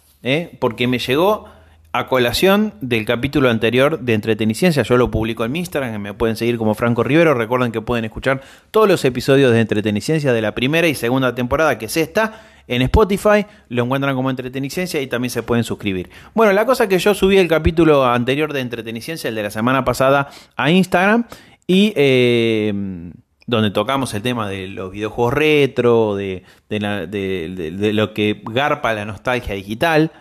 porque 0.61 0.87
me 0.87 1.00
llegó 1.00 1.49
a 1.92 2.06
colación 2.06 2.72
del 2.80 3.04
capítulo 3.04 3.50
anterior 3.50 4.00
de 4.00 4.14
Entreteniciencia. 4.14 4.82
Yo 4.82 4.96
lo 4.96 5.11
publico 5.11 5.44
en 5.44 5.52
mi 5.52 5.58
Instagram, 5.58 6.00
me 6.00 6.14
pueden 6.14 6.37
seguir 6.37 6.56
como 6.56 6.75
Franco 6.75 7.02
Rivero. 7.02 7.34
Recuerden 7.34 7.70
que 7.70 7.82
pueden 7.82 8.04
escuchar 8.04 8.40
todos 8.70 8.88
los 8.88 9.04
episodios 9.04 9.52
de 9.52 9.61
Entreteniciencia 9.61 10.32
de 10.32 10.40
la 10.40 10.54
primera 10.54 10.88
y 10.88 10.94
segunda 10.94 11.34
temporada, 11.34 11.78
que 11.78 11.87
es 11.87 11.96
esta 11.96 12.40
en 12.68 12.82
Spotify, 12.82 13.44
lo 13.68 13.84
encuentran 13.84 14.14
como 14.14 14.30
Entretenicencia 14.30 15.00
y 15.00 15.06
también 15.06 15.30
se 15.30 15.42
pueden 15.42 15.64
suscribir. 15.64 16.11
Bueno, 16.34 16.52
la 16.52 16.64
cosa 16.64 16.88
que 16.88 16.99
yo 16.99 17.12
subí 17.12 17.37
el 17.37 17.49
capítulo 17.49 18.06
anterior 18.06 18.52
de 18.52 18.61
Entretenicencia, 18.61 19.28
el 19.28 19.34
de 19.34 19.42
la 19.42 19.50
semana 19.50 19.84
pasada, 19.84 20.30
a 20.56 20.70
Instagram 20.70 21.26
y 21.66 21.92
eh, 21.96 22.72
donde 23.46 23.70
tocamos 23.70 24.14
el 24.14 24.22
tema 24.22 24.49
de 24.49 24.68
los 24.68 24.92
videojuegos 24.92 25.34
retro, 25.34 26.16
de, 26.16 26.44
lo 26.70 28.14
que 28.14 28.40
garpa 28.44 28.94
la 28.94 29.04
nostalgia 29.04 29.54
digital. 29.54 30.12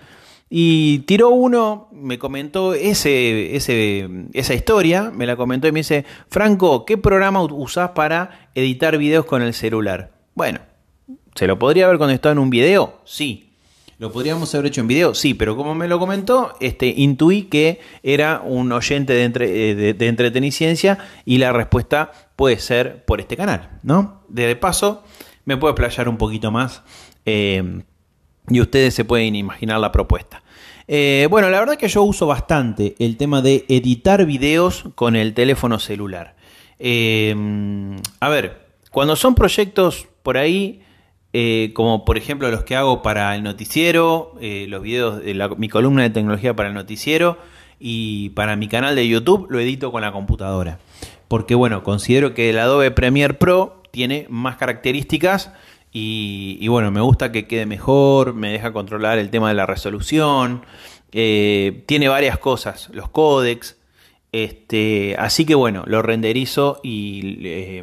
Y 0.54 1.00
tiró 1.00 1.30
uno, 1.30 1.88
me 1.94 2.20
comentó 2.20 2.74
ese, 2.74 3.56
ese, 3.56 4.10
esa 4.34 4.54
historia, 4.54 5.10
me 5.10 5.26
la 5.26 5.38
comentó 5.38 5.68
y 5.68 5.72
me 5.72 5.80
dice, 5.80 6.06
Franco, 6.30 6.86
¿qué 6.86 6.98
programa 6.98 7.42
usás 7.42 7.92
para 7.92 8.50
editar 8.54 8.98
videos 8.98 9.26
con 9.26 9.42
el 9.42 9.54
celular? 9.54 10.12
Bueno, 10.36 10.60
¿Se 11.36 11.48
lo 11.48 11.58
podría 11.58 11.86
haber 11.86 11.98
contestado 11.98 12.34
en 12.34 12.40
un 12.40 12.50
video? 12.50 13.00
Sí. 13.06 13.54
¿Lo 13.98 14.12
podríamos 14.12 14.54
haber 14.56 14.68
hecho 14.68 14.82
en 14.82 14.88
video? 14.88 15.14
Sí, 15.14 15.36
pero 15.36 15.56
como 15.56 15.76
me 15.76 15.88
lo 15.88 16.00
comentó, 16.00 16.56
este, 16.60 16.88
intuí 16.88 17.44
que 17.44 17.80
era 18.02 18.42
un 18.44 18.72
oyente 18.72 19.14
de, 19.14 19.24
entre, 19.24 19.70
eh, 19.70 19.94
de, 19.94 20.08
entreteniciencia 20.08 20.98
y 21.24 21.38
la 21.38 21.54
respuesta 21.54 22.12
puede 22.36 22.58
ser 22.58 23.06
por 23.06 23.22
este 23.22 23.38
canal, 23.38 23.80
¿no? 23.84 24.24
De 24.28 24.56
paso, 24.56 25.04
me 25.46 25.56
puedo 25.56 25.72
explayar 25.72 26.10
un 26.10 26.18
poquito 26.18 26.52
más 26.52 26.82
eh, 27.26 27.84
y 28.50 28.60
ustedes 28.60 28.96
se 28.96 29.06
pueden 29.06 29.36
imaginar 29.36 29.80
la 29.80 29.92
propuesta. 29.92 30.41
Eh, 30.94 31.28
bueno, 31.30 31.50
la 31.50 31.60
verdad 31.60 31.78
que 31.78 31.88
yo 31.88 32.04
uso 32.04 32.28
bastante 32.28 32.96
el 33.00 33.16
tema 33.16 33.42
de 33.42 33.64
editar 33.70 34.26
videos 34.26 34.84
con 34.96 35.16
el 35.16 35.34
teléfono 35.34 35.80
celular. 35.80 36.36
a 36.80 38.30
ver, 38.30 38.68
cuando 38.92 39.16
son 39.16 39.34
proyectos 39.34 40.10
por 40.22 40.38
ahí 40.38 40.82
eh, 41.34 41.72
como 41.74 42.04
por 42.04 42.18
ejemplo 42.18 42.52
los 42.52 42.64
que 42.64 42.76
hago 42.76 43.02
para 43.02 43.34
el 43.36 43.44
noticiero, 43.44 44.36
eh, 44.42 44.66
los 44.68 44.82
videos 44.82 45.24
de 45.24 45.50
mi 45.58 45.70
columna 45.70 46.04
de 46.04 46.10
tecnología 46.10 46.54
para 46.56 46.68
el 46.68 46.76
noticiero 46.76 47.38
y 47.80 48.32
para 48.32 48.58
mi 48.58 48.68
canal 48.68 48.96
de 48.96 49.08
YouTube 49.08 49.48
lo 49.50 49.60
edito 49.60 49.92
con 49.92 50.02
la 50.02 50.12
computadora. 50.12 50.80
Porque 51.30 51.56
bueno, 51.56 51.84
considero 51.84 52.34
que 52.34 52.50
el 52.50 52.60
Adobe 52.60 52.92
Premiere 52.92 53.34
Pro 53.34 53.82
tiene 53.92 54.26
más 54.30 54.58
características 54.58 55.54
y, 55.94 56.68
bueno, 56.68 56.92
me 56.92 57.02
gusta 57.02 57.32
que 57.32 57.48
quede 57.48 57.66
mejor, 57.66 58.34
me 58.34 58.52
deja 58.52 58.72
controlar 58.72 59.18
el 59.18 59.30
tema 59.30 59.50
de 59.50 59.56
la 59.56 59.66
resolución, 59.66 60.64
eh, 61.12 61.84
tiene 61.86 62.08
varias 62.08 62.38
cosas, 62.38 62.90
los 62.94 63.10
códecs, 63.10 63.78
este, 64.32 65.16
así 65.20 65.46
que 65.46 65.56
bueno, 65.56 65.84
lo 65.86 66.02
renderizo 66.02 66.80
y 66.84 67.82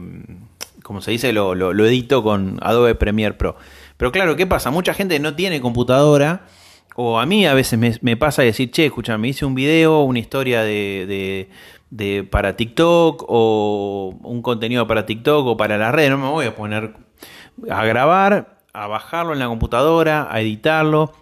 como 0.88 1.02
se 1.02 1.10
dice, 1.10 1.34
lo, 1.34 1.70
edito 1.84 2.22
con 2.22 2.58
Adobe 2.62 2.94
Premiere 2.94 3.34
Pro. 3.34 3.56
Pero 3.98 4.10
claro, 4.10 4.36
¿qué 4.36 4.46
pasa? 4.46 4.70
Mucha 4.70 4.94
gente 4.94 5.20
no 5.20 5.34
tiene 5.34 5.60
computadora. 5.60 6.46
O 6.96 7.20
a 7.20 7.26
mí 7.26 7.44
a 7.46 7.52
veces 7.52 8.00
me, 8.00 8.16
pasa 8.16 8.40
decir, 8.40 8.70
che, 8.70 8.86
escucha, 8.86 9.18
me 9.18 9.28
hice 9.28 9.44
un 9.44 9.54
video, 9.54 10.00
una 10.00 10.18
historia 10.18 10.62
de, 10.62 11.46
de, 11.90 12.24
para 12.24 12.56
TikTok 12.56 13.22
o 13.28 14.16
un 14.22 14.40
contenido 14.40 14.86
para 14.86 15.04
TikTok 15.04 15.46
o 15.46 15.56
para 15.58 15.76
la 15.76 15.92
red. 15.92 16.08
No 16.08 16.16
me 16.16 16.28
voy 16.28 16.46
a 16.46 16.56
poner 16.56 16.94
a 17.70 17.84
grabar, 17.84 18.58
a 18.72 18.86
bajarlo 18.86 19.32
en 19.32 19.38
la 19.38 19.46
computadora, 19.46 20.28
a 20.30 20.40
editarlo. 20.40 21.12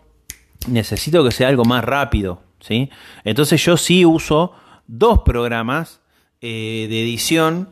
Necesito 0.69 1.25
que 1.25 1.31
sea 1.31 1.49
algo 1.49 1.65
más 1.65 1.85
rápido. 1.85 2.43
¿sí? 2.61 2.91
Entonces 3.25 3.65
yo 3.65 3.77
sí 3.77 4.05
uso 4.05 4.53
dos 4.87 5.21
programas 5.21 6.01
eh, 6.41 6.87
de 6.89 7.03
edición 7.03 7.71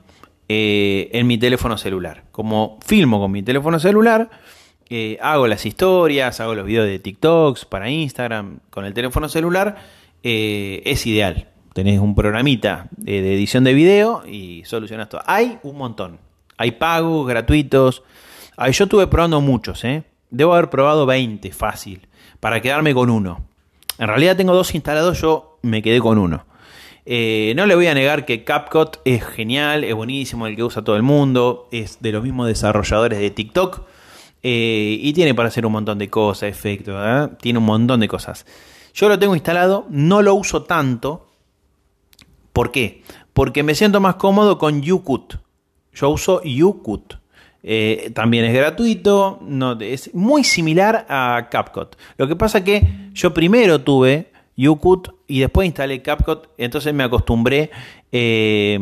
eh, 0.49 1.11
en 1.12 1.26
mi 1.26 1.38
teléfono 1.38 1.76
celular. 1.78 2.25
Como 2.33 2.78
filmo 2.85 3.21
con 3.21 3.30
mi 3.30 3.42
teléfono 3.42 3.78
celular, 3.78 4.30
eh, 4.88 5.18
hago 5.21 5.47
las 5.47 5.66
historias, 5.66 6.40
hago 6.40 6.54
los 6.54 6.66
videos 6.66 6.87
de 6.87 6.99
TikToks 6.99 7.64
para 7.64 7.90
Instagram 7.90 8.61
con 8.71 8.85
el 8.85 8.94
teléfono 8.94 9.28
celular, 9.28 9.76
es 10.23 11.06
ideal. 11.06 11.49
Tenés 11.75 12.00
un 12.00 12.14
programita 12.14 12.88
de 12.97 13.35
edición 13.35 13.62
de 13.64 13.75
video 13.75 14.23
y 14.26 14.62
solucionas 14.64 15.11
todo. 15.11 15.21
Hay 15.26 15.59
un 15.62 15.76
montón. 15.76 16.18
Hay 16.56 16.71
pagos, 16.73 17.26
gratuitos. 17.26 18.02
Yo 18.56 18.84
estuve 18.84 19.06
probando 19.06 19.40
muchos, 19.40 19.82
Debo 20.30 20.54
haber 20.54 20.68
probado 20.68 21.06
20 21.06 21.52
fácil 21.52 22.08
para 22.40 22.61
quedarme 22.61 22.92
con 22.92 23.08
uno. 23.08 23.44
En 23.99 24.08
realidad 24.08 24.37
tengo 24.37 24.52
dos 24.52 24.75
instalados, 24.75 25.20
yo 25.20 25.58
me 25.62 25.80
quedé 25.80 26.00
con 26.00 26.18
uno. 26.18 26.44
Eh, 27.06 27.52
no 27.54 27.66
le 27.66 27.75
voy 27.75 27.87
a 27.87 27.94
negar 27.94 28.25
que 28.25 28.44
CapCut 28.44 28.96
es 29.04 29.25
genial, 29.25 29.84
es 29.84 29.94
buenísimo, 29.94 30.46
el 30.46 30.56
que 30.56 30.64
usa 30.64 30.82
todo 30.82 30.96
el 30.96 31.02
mundo, 31.02 31.68
es 31.70 32.00
de 32.00 32.12
los 32.12 32.23
mismos 32.23 32.49
desarrolladores 32.49 33.18
de 33.18 33.30
TikTok 33.30 33.82
eh, 34.42 34.99
y 35.00 35.12
tiene 35.12 35.34
para 35.34 35.49
hacer 35.49 35.66
un 35.66 35.73
montón 35.73 35.99
de 35.99 36.08
cosas, 36.08 36.49
efectos, 36.49 36.94
¿eh? 36.99 37.28
tiene 37.40 37.58
un 37.58 37.66
montón 37.66 38.00
de 38.00 38.08
cosas. 38.08 38.46
Yo 38.94 39.08
lo 39.08 39.18
tengo 39.18 39.34
instalado, 39.34 39.87
no 39.90 40.23
lo 40.23 40.34
uso 40.34 40.62
tanto. 40.62 41.28
¿Por 42.52 42.70
qué? 42.70 43.02
Porque 43.32 43.62
me 43.62 43.75
siento 43.75 44.00
más 44.00 44.14
cómodo 44.16 44.58
con 44.58 44.82
YouCut. 44.82 45.34
Yo 45.92 46.11
uso 46.11 46.42
YouCut. 46.42 47.14
También 48.12 48.44
es 48.44 48.54
gratuito, 48.54 49.38
no, 49.42 49.78
es 49.80 50.14
muy 50.14 50.44
similar 50.44 51.06
a 51.09 51.49
CapCut. 51.50 51.97
Lo 52.18 52.28
que 52.28 52.37
pasa 52.37 52.62
que 52.62 52.83
yo 53.14 53.33
primero 53.33 53.80
tuve 53.80 54.33
YouCut 54.56 55.09
y 55.26 55.40
después 55.40 55.66
instalé 55.66 56.02
CapCut, 56.02 56.49
entonces 56.59 56.92
me 56.92 57.04
acostumbré 57.04 57.71
eh, 58.12 58.78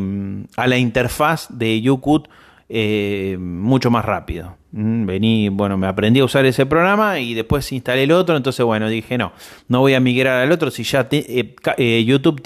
a 0.57 0.67
la 0.67 0.77
interfaz 0.77 1.47
de 1.49 1.81
YouCut 1.81 2.27
eh, 2.75 3.37
mucho 3.39 3.91
más 3.91 4.03
rápido. 4.03 4.57
Mm, 4.71 5.05
Vení, 5.05 5.49
bueno, 5.49 5.77
me 5.77 5.85
aprendí 5.85 6.21
a 6.21 6.25
usar 6.25 6.43
ese 6.47 6.65
programa 6.65 7.19
y 7.19 7.35
después 7.35 7.71
instalé 7.71 8.01
el 8.05 8.11
otro, 8.11 8.35
entonces 8.35 8.65
bueno, 8.65 8.89
dije 8.89 9.15
no, 9.15 9.31
no 9.67 9.81
voy 9.81 9.93
a 9.93 9.99
migrar 9.99 10.41
al 10.41 10.51
otro 10.51 10.71
si 10.71 10.81
ya 10.83 11.07
eh, 11.11 11.53
eh, 11.77 12.03
YouTube, 12.03 12.41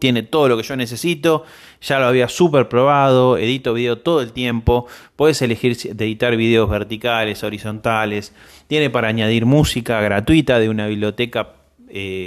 tiene 0.00 0.22
todo 0.24 0.48
lo 0.48 0.56
que 0.56 0.64
yo 0.64 0.74
necesito, 0.74 1.44
ya 1.80 2.00
lo 2.00 2.06
había 2.06 2.28
súper 2.28 2.68
probado, 2.68 3.38
edito 3.38 3.74
video 3.74 3.98
todo 3.98 4.22
el 4.22 4.32
tiempo, 4.32 4.88
puedes 5.14 5.40
elegir 5.40 5.76
editar 5.84 6.34
videos 6.36 6.68
verticales, 6.68 7.44
horizontales, 7.44 8.34
tiene 8.66 8.90
para 8.90 9.06
añadir 9.06 9.46
música 9.46 10.00
gratuita 10.00 10.58
de 10.58 10.68
una 10.68 10.88
biblioteca 10.88 11.57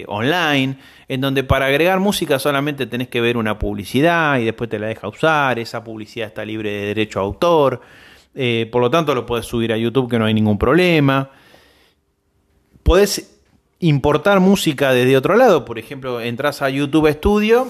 online, 0.07 0.77
en 1.07 1.21
donde 1.21 1.43
para 1.43 1.65
agregar 1.65 1.99
música 1.99 2.39
solamente 2.39 2.85
tenés 2.85 3.07
que 3.09 3.21
ver 3.21 3.37
una 3.37 3.59
publicidad 3.59 4.39
y 4.39 4.45
después 4.45 4.69
te 4.69 4.79
la 4.79 4.87
deja 4.87 5.07
usar, 5.07 5.59
esa 5.59 5.83
publicidad 5.83 6.27
está 6.27 6.45
libre 6.45 6.71
de 6.71 6.85
derecho 6.87 7.19
a 7.19 7.23
autor, 7.23 7.81
eh, 8.33 8.69
por 8.71 8.81
lo 8.81 8.89
tanto 8.89 9.13
lo 9.13 9.25
puedes 9.25 9.45
subir 9.45 9.73
a 9.73 9.77
YouTube 9.77 10.09
que 10.09 10.17
no 10.17 10.25
hay 10.25 10.33
ningún 10.33 10.57
problema. 10.57 11.29
Podés 12.83 13.39
importar 13.79 14.39
música 14.39 14.93
desde 14.93 15.17
otro 15.17 15.35
lado, 15.35 15.65
por 15.65 15.79
ejemplo, 15.79 16.21
entras 16.21 16.61
a 16.61 16.69
YouTube 16.69 17.11
Studio, 17.11 17.67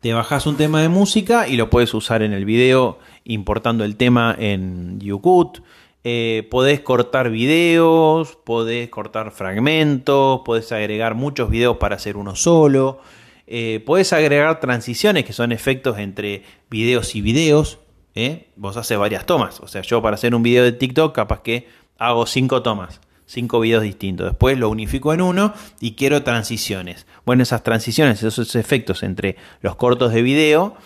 te 0.00 0.12
bajas 0.12 0.46
un 0.46 0.56
tema 0.56 0.80
de 0.80 0.88
música 0.88 1.48
y 1.48 1.56
lo 1.56 1.70
puedes 1.70 1.92
usar 1.92 2.22
en 2.22 2.32
el 2.32 2.44
video 2.44 2.98
importando 3.24 3.84
el 3.84 3.96
tema 3.96 4.34
en 4.38 5.00
YouCut. 5.00 5.58
Eh, 6.04 6.46
podés 6.50 6.80
cortar 6.80 7.30
videos, 7.30 8.36
podés 8.36 8.88
cortar 8.88 9.30
fragmentos, 9.32 10.42
podés 10.44 10.70
agregar 10.72 11.14
muchos 11.14 11.50
videos 11.50 11.76
para 11.78 11.96
hacer 11.96 12.16
uno 12.16 12.36
solo. 12.36 13.00
Eh, 13.46 13.82
podés 13.84 14.12
agregar 14.12 14.60
transiciones 14.60 15.24
que 15.24 15.32
son 15.32 15.52
efectos 15.52 15.98
entre 15.98 16.44
videos 16.70 17.14
y 17.14 17.20
videos. 17.20 17.78
¿eh? 18.14 18.48
Vos 18.56 18.76
haces 18.76 18.98
varias 18.98 19.26
tomas. 19.26 19.60
O 19.60 19.68
sea, 19.68 19.82
yo 19.82 20.00
para 20.02 20.14
hacer 20.14 20.34
un 20.34 20.42
video 20.42 20.64
de 20.64 20.72
TikTok 20.72 21.14
capaz 21.14 21.42
que 21.42 21.66
hago 21.98 22.26
cinco 22.26 22.62
tomas, 22.62 23.00
cinco 23.26 23.60
videos 23.60 23.82
distintos. 23.82 24.28
Después 24.28 24.58
lo 24.58 24.68
unifico 24.68 25.12
en 25.12 25.20
uno 25.20 25.52
y 25.80 25.92
quiero 25.92 26.22
transiciones. 26.22 27.06
Bueno, 27.24 27.42
esas 27.42 27.62
transiciones, 27.62 28.22
esos 28.22 28.54
efectos 28.54 29.02
entre 29.02 29.36
los 29.62 29.76
cortos 29.76 30.12
de 30.12 30.22
video 30.22 30.76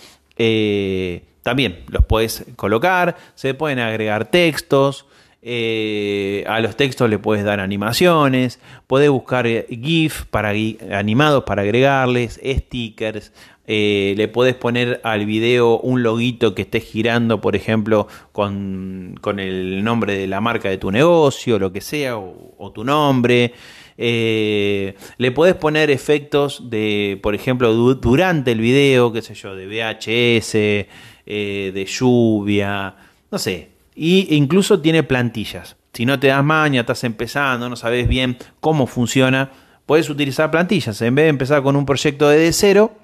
también 1.42 1.84
los 1.88 2.04
puedes 2.04 2.44
colocar, 2.56 3.16
se 3.34 3.54
pueden 3.54 3.78
agregar 3.78 4.30
textos, 4.30 5.06
eh, 5.44 6.44
a 6.46 6.60
los 6.60 6.76
textos 6.76 7.10
le 7.10 7.18
puedes 7.18 7.44
dar 7.44 7.58
animaciones, 7.58 8.60
puedes 8.86 9.10
buscar 9.10 9.48
eh, 9.48 9.66
GIF 9.68 10.26
para, 10.26 10.52
animados 10.92 11.42
para 11.42 11.62
agregarles, 11.62 12.40
stickers, 12.44 13.32
eh, 13.66 14.14
le 14.16 14.28
puedes 14.28 14.54
poner 14.54 15.00
al 15.02 15.26
video 15.26 15.80
un 15.80 16.04
loguito 16.04 16.54
que 16.54 16.62
esté 16.62 16.78
girando, 16.78 17.40
por 17.40 17.56
ejemplo, 17.56 18.06
con, 18.30 19.18
el 19.36 19.82
nombre 19.82 20.16
de 20.16 20.28
la 20.28 20.40
marca 20.40 20.68
de 20.68 20.78
tu 20.78 20.92
negocio, 20.92 21.58
lo 21.58 21.72
que 21.72 21.80
sea, 21.80 22.16
o, 22.18 22.70
tu 22.72 22.84
nombre. 22.84 23.52
le 23.96 25.32
puedes 25.34 25.56
poner 25.56 25.90
efectos 25.90 26.70
de, 26.70 27.18
por 27.20 27.34
ejemplo, 27.34 27.72
durante 27.72 28.52
el 28.52 28.60
video, 28.60 29.12
qué 29.12 29.22
sé 29.22 29.34
yo, 29.34 29.56
de 29.56 29.66
VHS, 29.66 30.86
de 31.26 31.86
lluvia, 31.88 32.94
no 33.30 33.38
sé, 33.38 33.70
y 33.94 34.34
incluso 34.34 34.80
tiene 34.80 35.02
plantillas. 35.02 35.76
Si 35.92 36.06
no 36.06 36.18
te 36.18 36.28
das 36.28 36.42
maña, 36.42 36.80
estás 36.80 37.04
empezando, 37.04 37.68
no 37.68 37.76
sabes 37.76 38.08
bien 38.08 38.38
cómo 38.60 38.86
funciona, 38.86 39.50
puedes 39.84 40.08
utilizar 40.08 40.50
plantillas. 40.50 41.00
En 41.02 41.14
vez 41.14 41.24
de 41.24 41.28
empezar 41.28 41.62
con 41.62 41.76
un 41.76 41.84
proyecto 41.84 42.28
de 42.28 42.50
cero, 42.52 42.96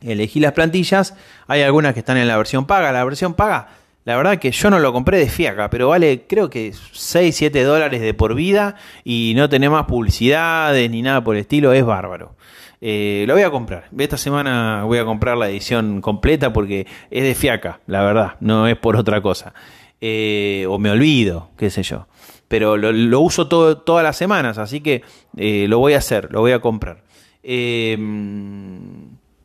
elegí 0.00 0.38
las 0.38 0.52
plantillas. 0.52 1.14
Hay 1.48 1.62
algunas 1.62 1.94
que 1.94 2.00
están 2.00 2.16
en 2.16 2.28
la 2.28 2.36
versión 2.36 2.66
paga. 2.66 2.92
La 2.92 3.04
versión 3.04 3.34
paga, 3.34 3.70
la 4.04 4.16
verdad 4.16 4.38
que 4.38 4.50
yo 4.50 4.68
no 4.70 4.78
lo 4.80 4.92
compré 4.92 5.18
de 5.18 5.28
fiaca, 5.28 5.70
pero 5.70 5.88
vale 5.88 6.24
creo 6.26 6.50
que 6.50 6.72
6, 6.92 7.34
7 7.34 7.62
dólares 7.62 8.00
de 8.00 8.14
por 8.14 8.34
vida 8.34 8.74
y 9.04 9.32
no 9.36 9.48
tiene 9.48 9.70
más 9.70 9.86
publicidades 9.86 10.90
ni 10.90 11.02
nada 11.02 11.22
por 11.22 11.36
el 11.36 11.42
estilo. 11.42 11.72
Es 11.72 11.84
bárbaro. 11.84 12.34
Eh, 12.80 13.24
lo 13.28 13.34
voy 13.34 13.44
a 13.44 13.50
comprar. 13.50 13.84
Esta 13.96 14.16
semana 14.16 14.82
voy 14.84 14.98
a 14.98 15.04
comprar 15.04 15.36
la 15.36 15.48
edición 15.48 16.00
completa 16.00 16.52
porque 16.52 16.88
es 17.12 17.22
de 17.22 17.36
fiaca, 17.36 17.78
la 17.86 18.02
verdad, 18.02 18.32
no 18.40 18.66
es 18.66 18.76
por 18.76 18.96
otra 18.96 19.20
cosa. 19.22 19.54
Eh, 20.00 20.66
o 20.68 20.80
me 20.80 20.90
olvido, 20.90 21.50
qué 21.56 21.70
sé 21.70 21.84
yo. 21.84 22.08
Pero 22.48 22.76
lo, 22.76 23.20
uso 23.20 23.46
todo, 23.46 23.78
todas 23.78 24.02
las 24.02 24.16
semanas, 24.16 24.58
así 24.58 24.80
que 24.80 25.02
eh, 25.36 25.66
lo 25.68 25.78
voy 25.78 25.94
a 25.94 25.98
hacer, 25.98 26.28
lo 26.32 26.40
voy 26.40 26.50
a 26.50 26.58
comprar. 26.58 27.04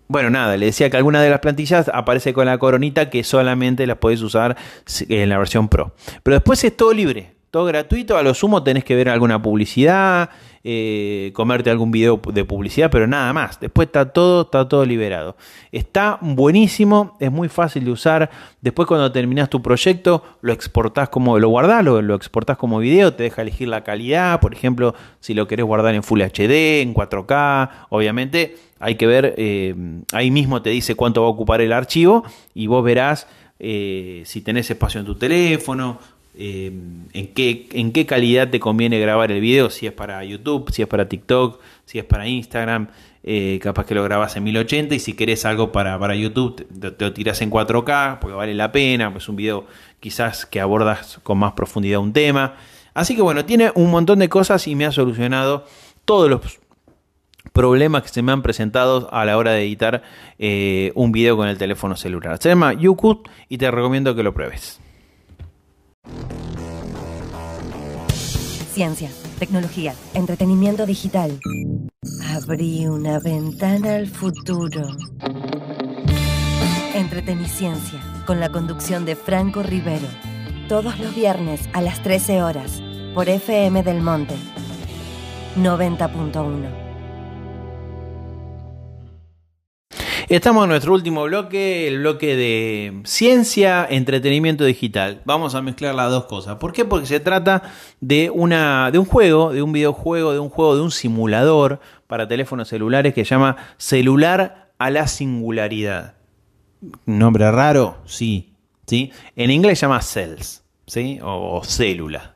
Bueno, 0.08 0.30
nada, 0.30 0.56
le 0.58 0.68
decía 0.68 0.90
que 0.90 0.98
alguna 0.98 1.22
de 1.22 1.30
las 1.30 1.40
plantillas 1.40 1.90
aparece 1.94 2.34
con 2.34 2.46
la 2.46 2.58
coronita 2.58 3.10
que 3.10 3.24
solamente 3.24 3.86
las 3.86 3.98
puedes 3.98 4.22
usar 4.22 4.56
en 5.10 5.30
la 5.30 5.38
versión 5.38 5.68
Pro. 5.68 5.94
Pero 6.24 6.36
después 6.36 6.64
es 6.64 6.76
todo 6.76 6.94
libre, 6.94 7.34
todo 7.52 7.66
gratuito, 7.66 8.18
a 8.18 8.24
lo 8.24 8.34
sumo 8.34 8.64
tenés 8.64 8.84
que 8.84 8.96
ver 8.96 9.10
alguna 9.10 9.42
publicidad, 9.42 10.30
eh, 10.64 11.32
comerte 11.34 11.70
algún 11.70 11.92
video 11.92 12.22
de 12.34 12.44
publicidad, 12.44 12.90
pero 12.92 13.08
nada 13.08 13.32
más. 13.32 13.60
Después 13.60 13.88
está 13.88 14.12
todo, 14.12 14.42
está 14.42 14.68
todo 14.68 14.86
liberado. 14.86 15.38
Está 15.72 16.18
buenísimo, 16.22 17.16
es 17.20 17.32
muy 17.32 17.48
fácil 17.48 17.86
de 17.86 17.92
usar. 17.92 18.30
Después 18.62 18.88
cuando 18.88 19.12
terminas 19.12 19.50
tu 19.50 19.62
proyecto, 19.62 20.24
lo 20.42 20.52
exportás 20.52 21.10
como, 21.10 21.40
lo 21.40 21.50
guardás, 21.50 21.86
lo, 21.86 22.02
lo 22.02 22.16
exportás 22.16 22.58
como 22.58 22.80
video, 22.80 23.14
te 23.14 23.24
deja 23.24 23.44
elegir 23.44 23.70
la 23.70 23.84
calidad, 23.84 24.40
por 24.40 24.54
ejemplo, 24.54 24.94
si 25.22 25.34
lo 25.34 25.48
querés 25.48 25.66
guardar 25.66 25.96
en 25.96 26.04
Full 26.04 26.22
HD, 26.22 26.82
en 26.82 26.94
4K, 26.94 27.70
obviamente 27.90 28.56
hay 28.80 28.96
que 28.96 29.08
ver, 29.08 29.36
eh, 29.38 29.76
ahí 30.14 30.32
mismo 30.32 30.62
te 30.62 30.70
dice 30.70 30.96
cuánto 30.96 31.22
va 31.22 31.28
a 31.28 31.32
ocupar 31.32 31.62
el 31.62 31.74
archivo 31.74 32.24
y 32.54 32.68
vos 32.68 32.84
verás 32.84 33.28
eh, 33.60 34.22
si 34.26 34.42
tenés 34.42 34.70
espacio 34.70 35.00
en 35.00 35.06
tu 35.06 35.16
teléfono 35.16 36.00
eh, 36.36 36.72
en, 37.14 37.28
qué, 37.34 37.68
en 37.72 37.92
qué 37.92 38.06
calidad 38.06 38.50
te 38.50 38.60
conviene 38.60 39.00
grabar 39.00 39.32
el 39.32 39.42
video, 39.42 39.72
si 39.72 39.88
es 39.88 39.94
para 39.94 40.24
YouTube, 40.24 40.72
si 40.72 40.84
es 40.84 40.88
para 40.88 41.10
TikTok, 41.10 41.60
si 41.86 41.98
es 41.98 42.06
para 42.06 42.28
Instagram, 42.28 42.90
capaz 43.62 43.86
que 43.86 43.94
lo 43.94 44.04
grabas 44.04 44.38
en 44.38 44.44
1080 44.46 44.96
y 44.96 45.00
si 45.00 45.12
querés 45.14 45.44
algo 45.44 45.74
para, 45.74 46.00
para 46.00 46.16
YouTube 46.16 46.66
te, 46.80 47.04
lo 47.04 47.12
tirás 47.12 47.42
en 47.42 47.52
4K 47.52 48.20
porque 48.20 48.36
vale 48.36 48.54
la 48.54 48.72
pena, 48.72 49.12
pues 49.12 49.28
un 49.28 49.36
video 49.36 49.66
quizás 50.00 50.46
que 50.46 50.62
abordas 50.62 51.20
con 51.24 51.38
más 51.40 51.54
profundidad 51.54 52.00
un 52.00 52.14
tema. 52.14 52.56
Así 52.94 53.16
que 53.16 53.22
bueno, 53.22 53.44
tiene 53.44 53.72
un 53.76 53.92
montón 53.92 54.20
de 54.20 54.30
cosas 54.30 54.66
y 54.68 54.76
me 54.76 54.86
ha 54.86 54.92
solucionado 54.92 55.66
todos 56.06 56.30
los 56.30 56.60
problemas 57.54 58.04
que 58.04 58.10
se 58.10 58.22
me 58.22 58.32
han 58.32 58.42
presentado 58.42 59.14
a 59.14 59.26
la 59.26 59.38
hora 59.38 59.52
de 59.52 59.64
editar 59.64 60.04
eh, 60.40 60.92
un 60.96 61.12
video 61.12 61.38
con 61.38 61.48
el 61.48 61.58
teléfono 61.58 61.96
celular. 61.96 62.38
Se 62.42 62.50
llama 62.50 62.74
YouCut 62.74 63.28
y 63.50 63.58
te 63.58 63.70
recomiendo 63.72 64.16
que 64.16 64.24
lo 64.24 64.34
pruebes. 64.34 64.80
Ciencia, 68.72 69.10
tecnología, 69.40 69.96
entretenimiento 70.14 70.86
digital. 70.86 71.40
Abrí 72.36 72.86
una 72.86 73.20
ventana 73.20 73.96
al 73.96 74.08
futuro. 74.08 74.88
Entreteniciencia, 76.94 78.00
con 78.26 78.40
la 78.40 78.50
conducción 78.50 79.06
de 79.06 79.16
Franco 79.16 79.64
Rivero. 79.64 80.08
Todos 80.70 81.00
los 81.00 81.16
viernes 81.16 81.68
a 81.74 81.82
las 81.82 82.04
13 82.04 82.44
horas, 82.44 82.82
por 83.16 83.30
FM 83.30 83.82
del 83.84 84.02
Monte. 84.02 84.36
90.1. 85.56 86.87
Estamos 90.30 90.66
en 90.66 90.72
nuestro 90.72 90.94
último 90.94 91.24
bloque, 91.24 91.88
el 91.88 92.00
bloque 92.00 92.36
de 92.36 93.02
ciencia, 93.06 93.88
entretenimiento 93.90 94.66
digital. 94.66 95.22
Vamos 95.24 95.56
a 95.56 95.62
mezclar 95.62 95.96
las 95.96 96.12
dos 96.12 96.26
cosas. 96.26 96.58
¿Por 96.58 96.74
qué? 96.74 96.84
Porque 96.84 97.06
se 97.06 97.22
trata 97.22 97.64
de, 98.02 98.30
una, 98.30 98.92
de 98.92 99.00
un 99.00 99.06
juego, 99.06 99.54
de 99.54 99.62
un 99.62 99.72
videojuego, 99.72 100.34
de 100.34 100.40
un 100.40 100.50
juego, 100.50 100.76
de 100.76 100.82
un 100.82 100.92
simulador 100.92 101.80
para 102.08 102.28
teléfonos 102.28 102.68
celulares 102.68 103.14
que 103.14 103.24
se 103.24 103.30
llama 103.30 103.56
Celular 103.78 104.74
a 104.78 104.90
la 104.90 105.08
Singularidad. 105.08 106.16
¿Nombre 107.06 107.50
raro? 107.50 108.00
Sí. 108.06 108.54
¿sí? 108.86 109.14
En 109.38 109.50
inglés 109.50 109.80
se 109.80 109.86
llama 109.86 110.02
Cells, 110.02 110.62
¿sí? 110.88 111.20
o, 111.24 111.62
Célula. 111.64 112.36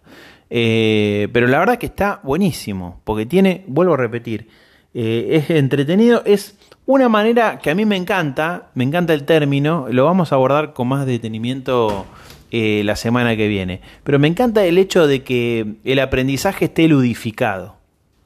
Eh, 0.49 1.27
pero 1.34 1.45
la 1.47 1.60
verdad 1.60 1.77
que 1.77 1.88
está 1.88 2.21
buenísimo, 2.23 3.01
porque 3.04 3.25
tiene, 3.25 3.65
vuelvo 3.67 3.95
a 3.95 3.97
repetir, 3.97 4.47
eh, 4.93 5.30
es 5.32 5.49
entretenido, 5.49 6.21
es 6.25 6.58
una 6.86 7.08
manera 7.08 7.60
que 7.60 7.69
a 7.69 7.75
mí 7.75 7.86
me 7.86 7.95
encanta, 7.95 8.71
me 8.73 8.84
encanta 8.84 9.13
el 9.13 9.23
término, 9.23 9.88
lo 9.89 10.04
vamos 10.06 10.32
a 10.32 10.36
abordar 10.36 10.73
con 10.73 10.89
más 10.89 11.06
detenimiento 11.06 12.06
eh, 12.51 12.82
la 12.84 12.97
semana 12.97 13.38
que 13.38 13.47
viene, 13.47 13.82
pero 14.04 14.19
me 14.19 14.27
encanta 14.27 14.65
el 14.65 14.77
hecho 14.77 15.08
de 15.08 15.23
que 15.23 15.75
el 15.86 15.99
aprendizaje 15.99 16.65
esté 16.65 16.88
ludificado, 16.89 17.77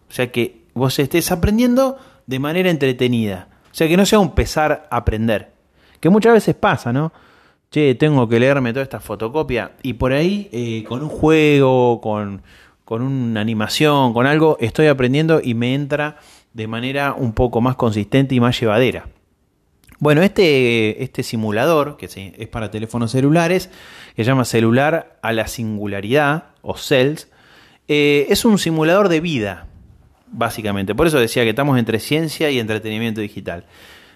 o 0.10 0.12
sea 0.12 0.32
que 0.32 0.62
vos 0.74 0.98
estés 0.98 1.32
aprendiendo 1.32 1.98
de 2.26 2.40
manera 2.40 2.72
entretenida, 2.72 3.50
o 3.72 3.76
sea 3.76 3.88
que 3.88 3.98
no 3.98 4.06
sea 4.06 4.18
un 4.18 4.34
pesar 4.34 4.88
aprender, 4.90 5.52
que 6.00 6.10
muchas 6.10 6.34
veces 6.34 6.56
pasa, 6.56 6.92
¿no? 6.92 7.14
Che, 7.70 7.94
tengo 7.96 8.28
que 8.28 8.40
leerme 8.40 8.74
toda 8.74 8.84
esta 8.84 9.00
fotocopia 9.00 9.74
y 9.84 9.94
por 9.94 10.14
ahí 10.14 10.50
eh, 10.52 10.84
con 10.88 11.04
un 11.04 11.10
juego, 11.10 12.00
con, 12.02 12.42
con 12.86 13.02
una 13.02 13.42
animación, 13.42 14.14
con 14.14 14.26
algo, 14.26 14.58
estoy 14.60 14.88
aprendiendo 14.88 15.42
y 15.44 15.54
me 15.56 15.74
entra 15.74 16.18
de 16.56 16.68
manera 16.68 17.14
un 17.14 17.34
poco 17.34 17.60
más 17.60 17.76
consistente 17.76 18.34
y 18.34 18.40
más 18.40 18.58
llevadera. 18.60 19.10
Bueno, 20.00 20.24
este, 20.24 21.04
este 21.04 21.22
simulador, 21.22 21.98
que 21.98 22.06
es 22.06 22.48
para 22.48 22.72
teléfonos 22.72 23.12
celulares, 23.12 23.70
que 24.16 24.24
se 24.24 24.30
llama 24.30 24.46
Celular 24.46 25.20
a 25.22 25.34
la 25.34 25.48
Singularidad, 25.48 26.46
o 26.62 26.78
CELS, 26.78 27.28
eh, 27.90 28.28
es 28.30 28.46
un 28.46 28.58
simulador 28.58 29.10
de 29.10 29.20
vida, 29.20 29.68
básicamente. 30.32 30.96
Por 30.96 31.08
eso 31.08 31.20
decía 31.20 31.44
que 31.44 31.50
estamos 31.50 31.78
entre 31.78 32.00
ciencia 32.00 32.50
y 32.50 32.60
entretenimiento 32.60 33.20
digital. 33.20 33.66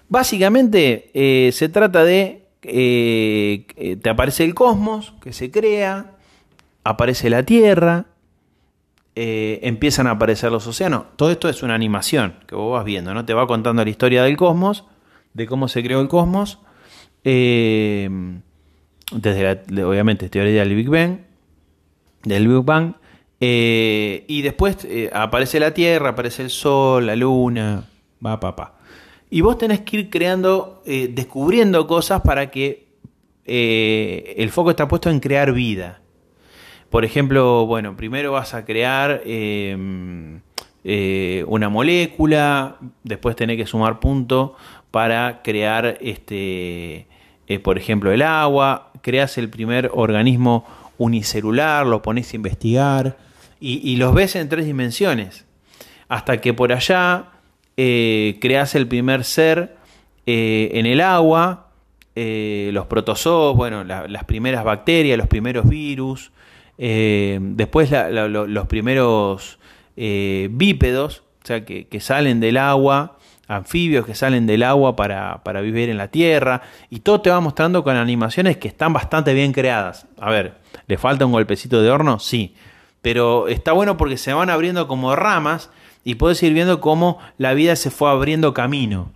Básicamente 0.08 1.10
eh, 1.12 1.52
se 1.52 1.68
trata 1.68 2.04
de, 2.04 2.46
eh, 2.62 3.98
te 4.02 4.10
aparece 4.10 4.44
el 4.44 4.54
cosmos 4.54 5.12
que 5.22 5.34
se 5.34 5.50
crea, 5.50 6.12
aparece 6.84 7.28
la 7.28 7.42
Tierra, 7.42 8.06
empiezan 9.22 10.06
a 10.06 10.12
aparecer 10.12 10.50
los 10.50 10.66
océanos. 10.66 11.04
Todo 11.16 11.30
esto 11.30 11.48
es 11.48 11.62
una 11.62 11.74
animación 11.74 12.34
que 12.46 12.54
vos 12.54 12.72
vas 12.72 12.84
viendo, 12.84 13.12
¿no? 13.12 13.24
Te 13.24 13.34
va 13.34 13.46
contando 13.46 13.84
la 13.84 13.90
historia 13.90 14.22
del 14.22 14.36
cosmos 14.36 14.84
de 15.34 15.46
cómo 15.46 15.68
se 15.68 15.82
creó 15.82 16.00
el 16.00 16.08
cosmos, 16.08 16.58
eh, 17.24 18.08
desde 19.12 19.42
la, 19.42 19.86
obviamente 19.86 20.28
teoría 20.28 20.60
del 20.60 20.74
Big 20.74 20.88
Bang, 20.88 21.18
del 22.24 22.48
Big 22.48 22.64
Bang, 22.64 22.94
eh, 23.40 24.24
y 24.28 24.42
después 24.42 24.84
eh, 24.84 25.10
aparece 25.12 25.60
la 25.60 25.72
Tierra, 25.72 26.10
aparece 26.10 26.42
el 26.42 26.50
Sol, 26.50 27.06
la 27.06 27.16
Luna, 27.16 27.88
va, 28.24 28.38
pa, 28.40 28.56
pa. 28.56 28.78
Y 29.30 29.40
vos 29.42 29.58
tenés 29.58 29.80
que 29.80 29.98
ir 29.98 30.10
creando, 30.10 30.82
descubriendo 30.84 31.86
cosas 31.86 32.20
para 32.22 32.50
que 32.50 32.88
el 33.44 34.50
foco 34.50 34.70
está 34.70 34.88
puesto 34.88 35.08
en 35.08 35.20
crear 35.20 35.52
vida. 35.52 36.00
Por 36.90 37.04
ejemplo, 37.04 37.66
bueno, 37.66 37.96
primero 37.96 38.32
vas 38.32 38.52
a 38.52 38.64
crear 38.64 39.22
una 39.24 40.42
molécula, 41.68 42.76
después 43.04 43.36
tenés 43.36 43.56
que 43.56 43.66
sumar 43.66 44.00
punto 44.00 44.56
para 44.90 45.42
crear, 45.42 45.98
este, 46.00 47.06
eh, 47.46 47.58
por 47.58 47.78
ejemplo, 47.78 48.12
el 48.12 48.22
agua, 48.22 48.92
creas 49.02 49.38
el 49.38 49.48
primer 49.48 49.90
organismo 49.92 50.66
unicelular, 50.98 51.86
lo 51.86 52.02
pones 52.02 52.32
a 52.32 52.36
investigar 52.36 53.16
y, 53.60 53.96
los 53.96 54.14
ves 54.14 54.36
en 54.36 54.48
tres 54.48 54.64
dimensiones, 54.64 55.44
hasta 56.08 56.40
que 56.40 56.54
por 56.54 56.72
allá 56.72 57.26
eh, 57.76 58.38
creas 58.40 58.74
el 58.74 58.88
primer 58.88 59.24
ser 59.24 59.76
eh, 60.26 60.70
en 60.74 60.86
el 60.86 61.00
agua, 61.00 61.66
los 62.14 62.86
protozoos, 62.86 63.56
bueno, 63.56 63.82
las 63.82 64.24
primeras 64.24 64.62
bacterias, 64.62 65.16
los 65.16 65.26
primeros 65.26 65.66
virus, 65.66 66.32
después 66.80 67.90
los 67.90 68.66
primeros 68.66 69.58
bípedos, 69.96 71.22
o 71.42 71.46
sea, 71.46 71.64
que, 71.64 71.88
que 71.88 72.00
salen 72.00 72.40
del 72.40 72.56
agua 72.56 73.18
anfibios 73.50 74.06
que 74.06 74.14
salen 74.14 74.46
del 74.46 74.62
agua 74.62 74.94
para, 74.94 75.60
vivir 75.60 75.88
en 75.88 75.98
la 75.98 76.08
tierra, 76.08 76.62
y 76.88 77.00
todo 77.00 77.20
te 77.20 77.30
va 77.30 77.40
mostrando 77.40 77.82
con 77.82 77.96
animaciones 77.96 78.56
que 78.56 78.68
están 78.68 78.92
bastante 78.92 79.34
bien 79.34 79.52
creadas. 79.52 80.06
A 80.20 80.30
ver, 80.30 80.58
¿le 80.86 80.98
falta 80.98 81.26
un 81.26 81.32
golpecito 81.32 81.82
de 81.82 81.90
horno? 81.90 82.20
Sí, 82.20 82.54
pero 83.02 83.48
está 83.48 83.72
bueno 83.72 83.96
porque 83.96 84.16
se 84.16 84.32
van 84.32 84.50
abriendo 84.50 84.86
como 84.86 85.16
ramas 85.16 85.70
y 86.04 86.14
puedes 86.14 86.40
ir 86.44 86.54
viendo 86.54 86.80
cómo 86.80 87.18
la 87.38 87.52
vida 87.54 87.74
se 87.74 87.90
fue 87.90 88.08
abriendo 88.08 88.54
camino. 88.54 89.10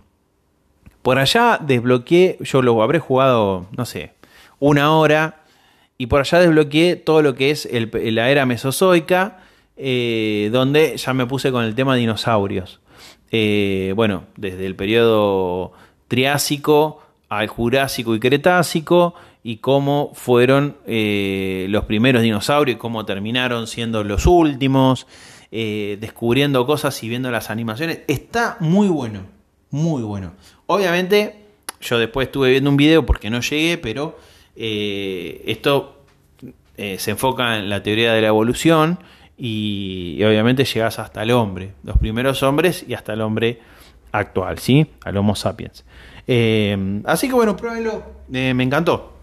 Por 1.01 1.17
allá 1.17 1.57
desbloqueé, 1.61 2.37
yo 2.41 2.61
lo 2.61 2.81
habré 2.83 2.99
jugado, 2.99 3.67
no 3.71 3.85
sé, 3.85 4.15
una 4.59 4.91
hora, 4.91 5.44
y 5.97 6.07
por 6.07 6.19
allá 6.19 6.39
desbloqueé 6.39 6.95
todo 6.95 7.21
lo 7.21 7.35
que 7.35 7.51
es 7.51 7.67
la 7.71 8.29
era 8.29 8.45
mesozoica, 8.45 9.39
eh, 9.77 10.49
donde 10.51 10.97
ya 10.97 11.13
me 11.13 11.25
puse 11.25 11.51
con 11.51 11.63
el 11.63 11.75
tema 11.75 11.93
de 11.93 12.01
dinosaurios. 12.01 12.81
Eh, 13.31 13.93
bueno, 13.95 14.25
desde 14.37 14.65
el 14.65 14.75
periodo 14.75 15.73
Triásico 16.07 17.01
al 17.29 17.47
Jurásico 17.47 18.15
y 18.15 18.19
Cretácico 18.19 19.15
y 19.43 19.57
cómo 19.57 20.11
fueron 20.13 20.77
eh, 20.85 21.67
los 21.69 21.85
primeros 21.85 22.21
dinosaurios 22.21 22.75
y 22.75 22.79
cómo 22.79 23.05
terminaron 23.05 23.67
siendo 23.67 24.03
los 24.03 24.25
últimos, 24.25 25.07
descubriendo 25.51 26.65
cosas 26.65 27.01
y 27.01 27.07
viendo 27.07 27.31
las 27.31 27.49
animaciones. 27.49 28.01
Está 28.07 28.57
muy 28.59 28.89
bueno, 28.89 29.21
muy 29.69 30.03
bueno. 30.03 30.33
Obviamente, 30.65 31.45
yo 31.79 31.97
después 31.97 32.27
estuve 32.27 32.49
viendo 32.49 32.69
un 32.69 32.75
video 32.75 33.05
porque 33.05 33.29
no 33.29 33.39
llegué, 33.39 33.77
pero 33.77 34.17
esto 34.55 36.03
se 36.77 37.11
enfoca 37.11 37.57
en 37.57 37.69
la 37.69 37.83
teoría 37.83 38.13
de 38.13 38.21
la 38.21 38.27
evolución 38.27 38.99
y, 39.37 40.21
obviamente 40.23 40.63
llegas 40.63 40.99
hasta 40.99 41.23
el 41.23 41.31
hombre, 41.31 41.73
los 41.83 41.97
primeros 41.97 42.41
hombres 42.43 42.85
y 42.87 42.93
hasta 42.93 43.13
el 43.13 43.21
hombre 43.21 43.59
actual, 44.11 44.59
¿sí? 44.59 44.91
Al 45.03 45.17
Homo 45.17 45.35
sapiens. 45.35 45.83
Eh, 46.27 47.01
así 47.05 47.27
que 47.27 47.33
bueno, 47.33 47.55
pruébenlo, 47.57 48.03
eh, 48.31 48.53
me 48.53 48.63
encantó. 48.63 49.13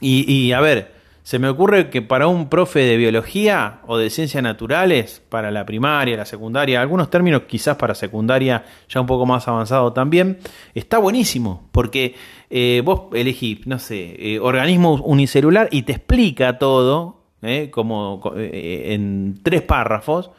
Y, 0.00 0.52
a 0.52 0.60
ver, 0.60 0.94
se 1.26 1.40
me 1.40 1.48
ocurre 1.48 1.90
que 1.90 2.02
para 2.02 2.28
un 2.28 2.48
profe 2.48 2.78
de 2.78 2.96
biología 2.96 3.80
o 3.88 3.98
de 3.98 4.10
ciencias 4.10 4.44
naturales, 4.44 5.20
para 5.28 5.50
la 5.50 5.66
primaria, 5.66 6.16
la 6.16 6.24
secundaria, 6.24 6.80
algunos 6.80 7.10
términos 7.10 7.42
quizás 7.48 7.76
para 7.76 7.96
secundaria 7.96 8.64
ya 8.88 9.00
un 9.00 9.08
poco 9.08 9.26
más 9.26 9.48
avanzado 9.48 9.92
también, 9.92 10.38
está 10.72 10.98
buenísimo, 10.98 11.68
porque 11.72 12.14
eh, 12.48 12.80
vos 12.84 13.08
elegís, 13.12 13.66
no 13.66 13.80
sé, 13.80 14.38
organismo 14.40 15.02
unicelular 15.02 15.68
y 15.72 15.82
te 15.82 15.94
explica 15.94 16.58
todo 16.58 17.24
¿eh? 17.42 17.70
como 17.72 18.22
eh, 18.36 18.94
en 18.94 19.40
tres 19.42 19.62
párrafos, 19.62 20.30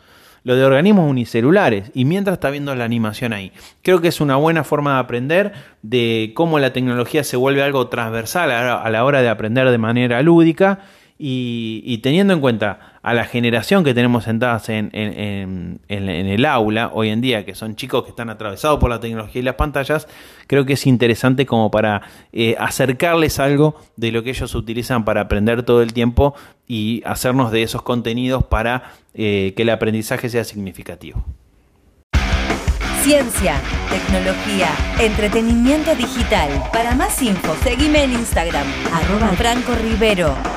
lo 0.47 0.55
de 0.55 0.63
organismos 0.63 1.09
unicelulares 1.09 1.91
y 1.93 2.05
mientras 2.05 2.35
está 2.35 2.49
viendo 2.49 2.73
la 2.73 2.85
animación 2.85 3.33
ahí. 3.33 3.51
Creo 3.81 3.99
que 3.99 4.07
es 4.07 4.21
una 4.21 4.37
buena 4.37 4.63
forma 4.63 4.93
de 4.93 4.99
aprender 4.99 5.51
de 5.81 6.31
cómo 6.35 6.57
la 6.57 6.71
tecnología 6.71 7.25
se 7.25 7.35
vuelve 7.35 7.63
algo 7.63 7.89
transversal 7.89 8.51
a 8.51 8.89
la 8.89 9.03
hora 9.03 9.21
de 9.21 9.27
aprender 9.27 9.69
de 9.69 9.77
manera 9.77 10.21
lúdica 10.21 10.79
y, 11.19 11.97
teniendo 12.03 12.33
en 12.33 12.41
cuenta 12.41 12.99
a 13.01 13.13
la 13.13 13.25
generación 13.25 13.83
que 13.83 13.93
tenemos 13.93 14.25
sentadas 14.25 14.69
en, 14.69 14.91
el 15.87 16.45
aula 16.45 16.91
hoy 16.93 17.09
en 17.09 17.21
día, 17.21 17.43
que 17.43 17.55
son 17.55 17.75
chicos 17.75 18.03
que 18.03 18.11
están 18.11 18.29
atravesados 18.29 18.79
por 18.79 18.89
la 18.89 18.99
tecnología 18.99 19.39
y 19.41 19.43
las 19.43 19.55
pantallas, 19.55 20.07
creo 20.45 20.65
que 20.65 20.73
es 20.73 20.85
interesante 20.85 21.45
como 21.45 21.71
para 21.71 22.03
eh, 22.33 22.55
acercarles 22.59 23.39
algo 23.39 23.75
de 23.95 24.11
lo 24.11 24.23
que 24.23 24.29
ellos 24.29 24.53
utilizan 24.53 25.05
para 25.05 25.21
aprender 25.21 25.63
todo 25.63 25.81
el 25.81 25.93
tiempo 25.93 26.35
y 26.67 27.01
hacernos 27.05 27.51
de 27.51 27.63
esos 27.63 27.81
contenidos 27.81 28.43
para 28.43 28.91
eh, 29.13 29.53
que 29.55 29.63
el 29.63 29.69
aprendizaje 29.71 30.29
sea 30.29 30.43
significativo. 30.43 31.23
Ciencia, 33.01 33.55
tecnología, 33.89 34.67
entretenimiento 34.99 35.95
digital. 35.95 36.49
Para 36.73 36.93
más 36.93 37.21
info, 37.21 37.55
seguime 37.63 38.03
en 38.03 38.11
Instagram, 38.11 38.67
arroba 38.91 39.29
Franco 39.29 39.73
Rivero. 39.75 40.56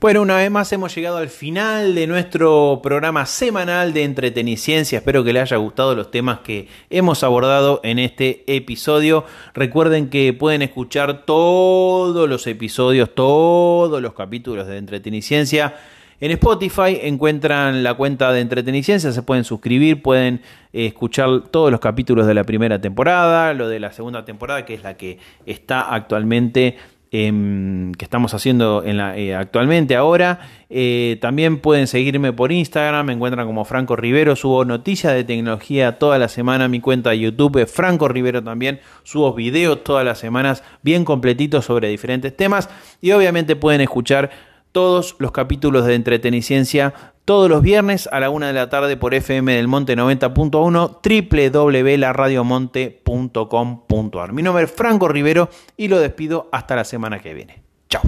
Bueno, 0.00 0.22
una 0.22 0.36
vez 0.36 0.48
más 0.48 0.72
hemos 0.72 0.94
llegado 0.94 1.16
al 1.16 1.28
final 1.28 1.96
de 1.96 2.06
nuestro 2.06 2.78
programa 2.84 3.26
semanal 3.26 3.92
de 3.92 4.04
Entreteniciencia. 4.04 4.98
Espero 4.98 5.24
que 5.24 5.32
les 5.32 5.42
haya 5.42 5.56
gustado 5.56 5.96
los 5.96 6.12
temas 6.12 6.38
que 6.38 6.68
hemos 6.88 7.24
abordado 7.24 7.80
en 7.82 7.98
este 7.98 8.44
episodio. 8.46 9.24
Recuerden 9.54 10.08
que 10.08 10.32
pueden 10.32 10.62
escuchar 10.62 11.24
todos 11.26 12.28
los 12.28 12.46
episodios, 12.46 13.12
todos 13.12 14.00
los 14.00 14.12
capítulos 14.12 14.68
de 14.68 14.76
Entreteniciencia. 14.76 15.74
En 16.20 16.30
Spotify 16.30 17.00
encuentran 17.02 17.82
la 17.82 17.94
cuenta 17.94 18.32
de 18.32 18.40
Entreteniciencia, 18.40 19.10
se 19.10 19.22
pueden 19.22 19.42
suscribir, 19.42 20.00
pueden 20.00 20.42
eh, 20.72 20.86
escuchar 20.86 21.48
todos 21.50 21.72
los 21.72 21.80
capítulos 21.80 22.28
de 22.28 22.34
la 22.34 22.44
primera 22.44 22.80
temporada, 22.80 23.52
lo 23.52 23.68
de 23.68 23.80
la 23.80 23.92
segunda 23.92 24.24
temporada, 24.24 24.64
que 24.64 24.74
es 24.74 24.84
la 24.84 24.96
que 24.96 25.18
está 25.44 25.80
actualmente 25.92 26.76
Em, 27.10 27.92
que 27.94 28.04
estamos 28.04 28.34
haciendo 28.34 28.82
en 28.84 28.98
la, 28.98 29.16
eh, 29.16 29.34
actualmente 29.34 29.96
ahora. 29.96 30.40
Eh, 30.68 31.16
también 31.22 31.58
pueden 31.58 31.86
seguirme 31.86 32.34
por 32.34 32.52
Instagram, 32.52 33.06
me 33.06 33.12
encuentran 33.14 33.46
como 33.46 33.64
Franco 33.64 33.96
Rivero, 33.96 34.36
subo 34.36 34.66
noticias 34.66 35.14
de 35.14 35.24
tecnología 35.24 35.98
toda 35.98 36.18
la 36.18 36.28
semana, 36.28 36.68
mi 36.68 36.80
cuenta 36.80 37.08
de 37.08 37.20
YouTube 37.20 37.62
es 37.62 37.72
Franco 37.72 38.08
Rivero 38.08 38.44
también, 38.44 38.80
subo 39.04 39.32
videos 39.32 39.82
todas 39.84 40.04
las 40.04 40.18
semanas 40.18 40.62
bien 40.82 41.06
completitos 41.06 41.64
sobre 41.64 41.88
diferentes 41.88 42.36
temas 42.36 42.68
y 43.00 43.12
obviamente 43.12 43.56
pueden 43.56 43.80
escuchar 43.80 44.28
todos 44.72 45.16
los 45.18 45.32
capítulos 45.32 45.86
de 45.86 45.94
Entreteniciencia 45.94 46.92
todos 47.28 47.48
los 47.50 47.60
viernes 47.60 48.08
a 48.10 48.20
la 48.20 48.30
una 48.30 48.46
de 48.46 48.54
la 48.54 48.70
tarde 48.70 48.96
por 48.96 49.12
FM 49.12 49.52
del 49.52 49.68
Monte 49.68 49.98
90.1 49.98 51.52
www.laradiomonte.com.ar. 51.52 54.32
Mi 54.32 54.42
nombre 54.42 54.64
es 54.64 54.72
Franco 54.72 55.08
Rivero 55.08 55.50
y 55.76 55.88
lo 55.88 56.00
despido 56.00 56.48
hasta 56.52 56.74
la 56.74 56.84
semana 56.84 57.18
que 57.18 57.34
viene. 57.34 57.62
Chao. 57.90 58.00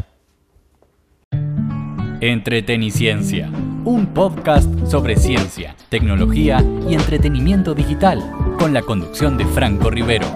Entreteniciencia, 2.23 3.51
un 3.85 4.07
podcast 4.15 4.87
sobre 4.87 5.17
ciencia, 5.17 5.77
tecnología 5.91 6.65
y 6.89 6.95
entretenimiento 6.95 7.75
digital, 7.75 8.25
con 8.59 8.73
la 8.73 8.81
conducción 8.81 9.37
de 9.37 9.45
Franco 9.45 9.91
Rivero. 9.91 10.29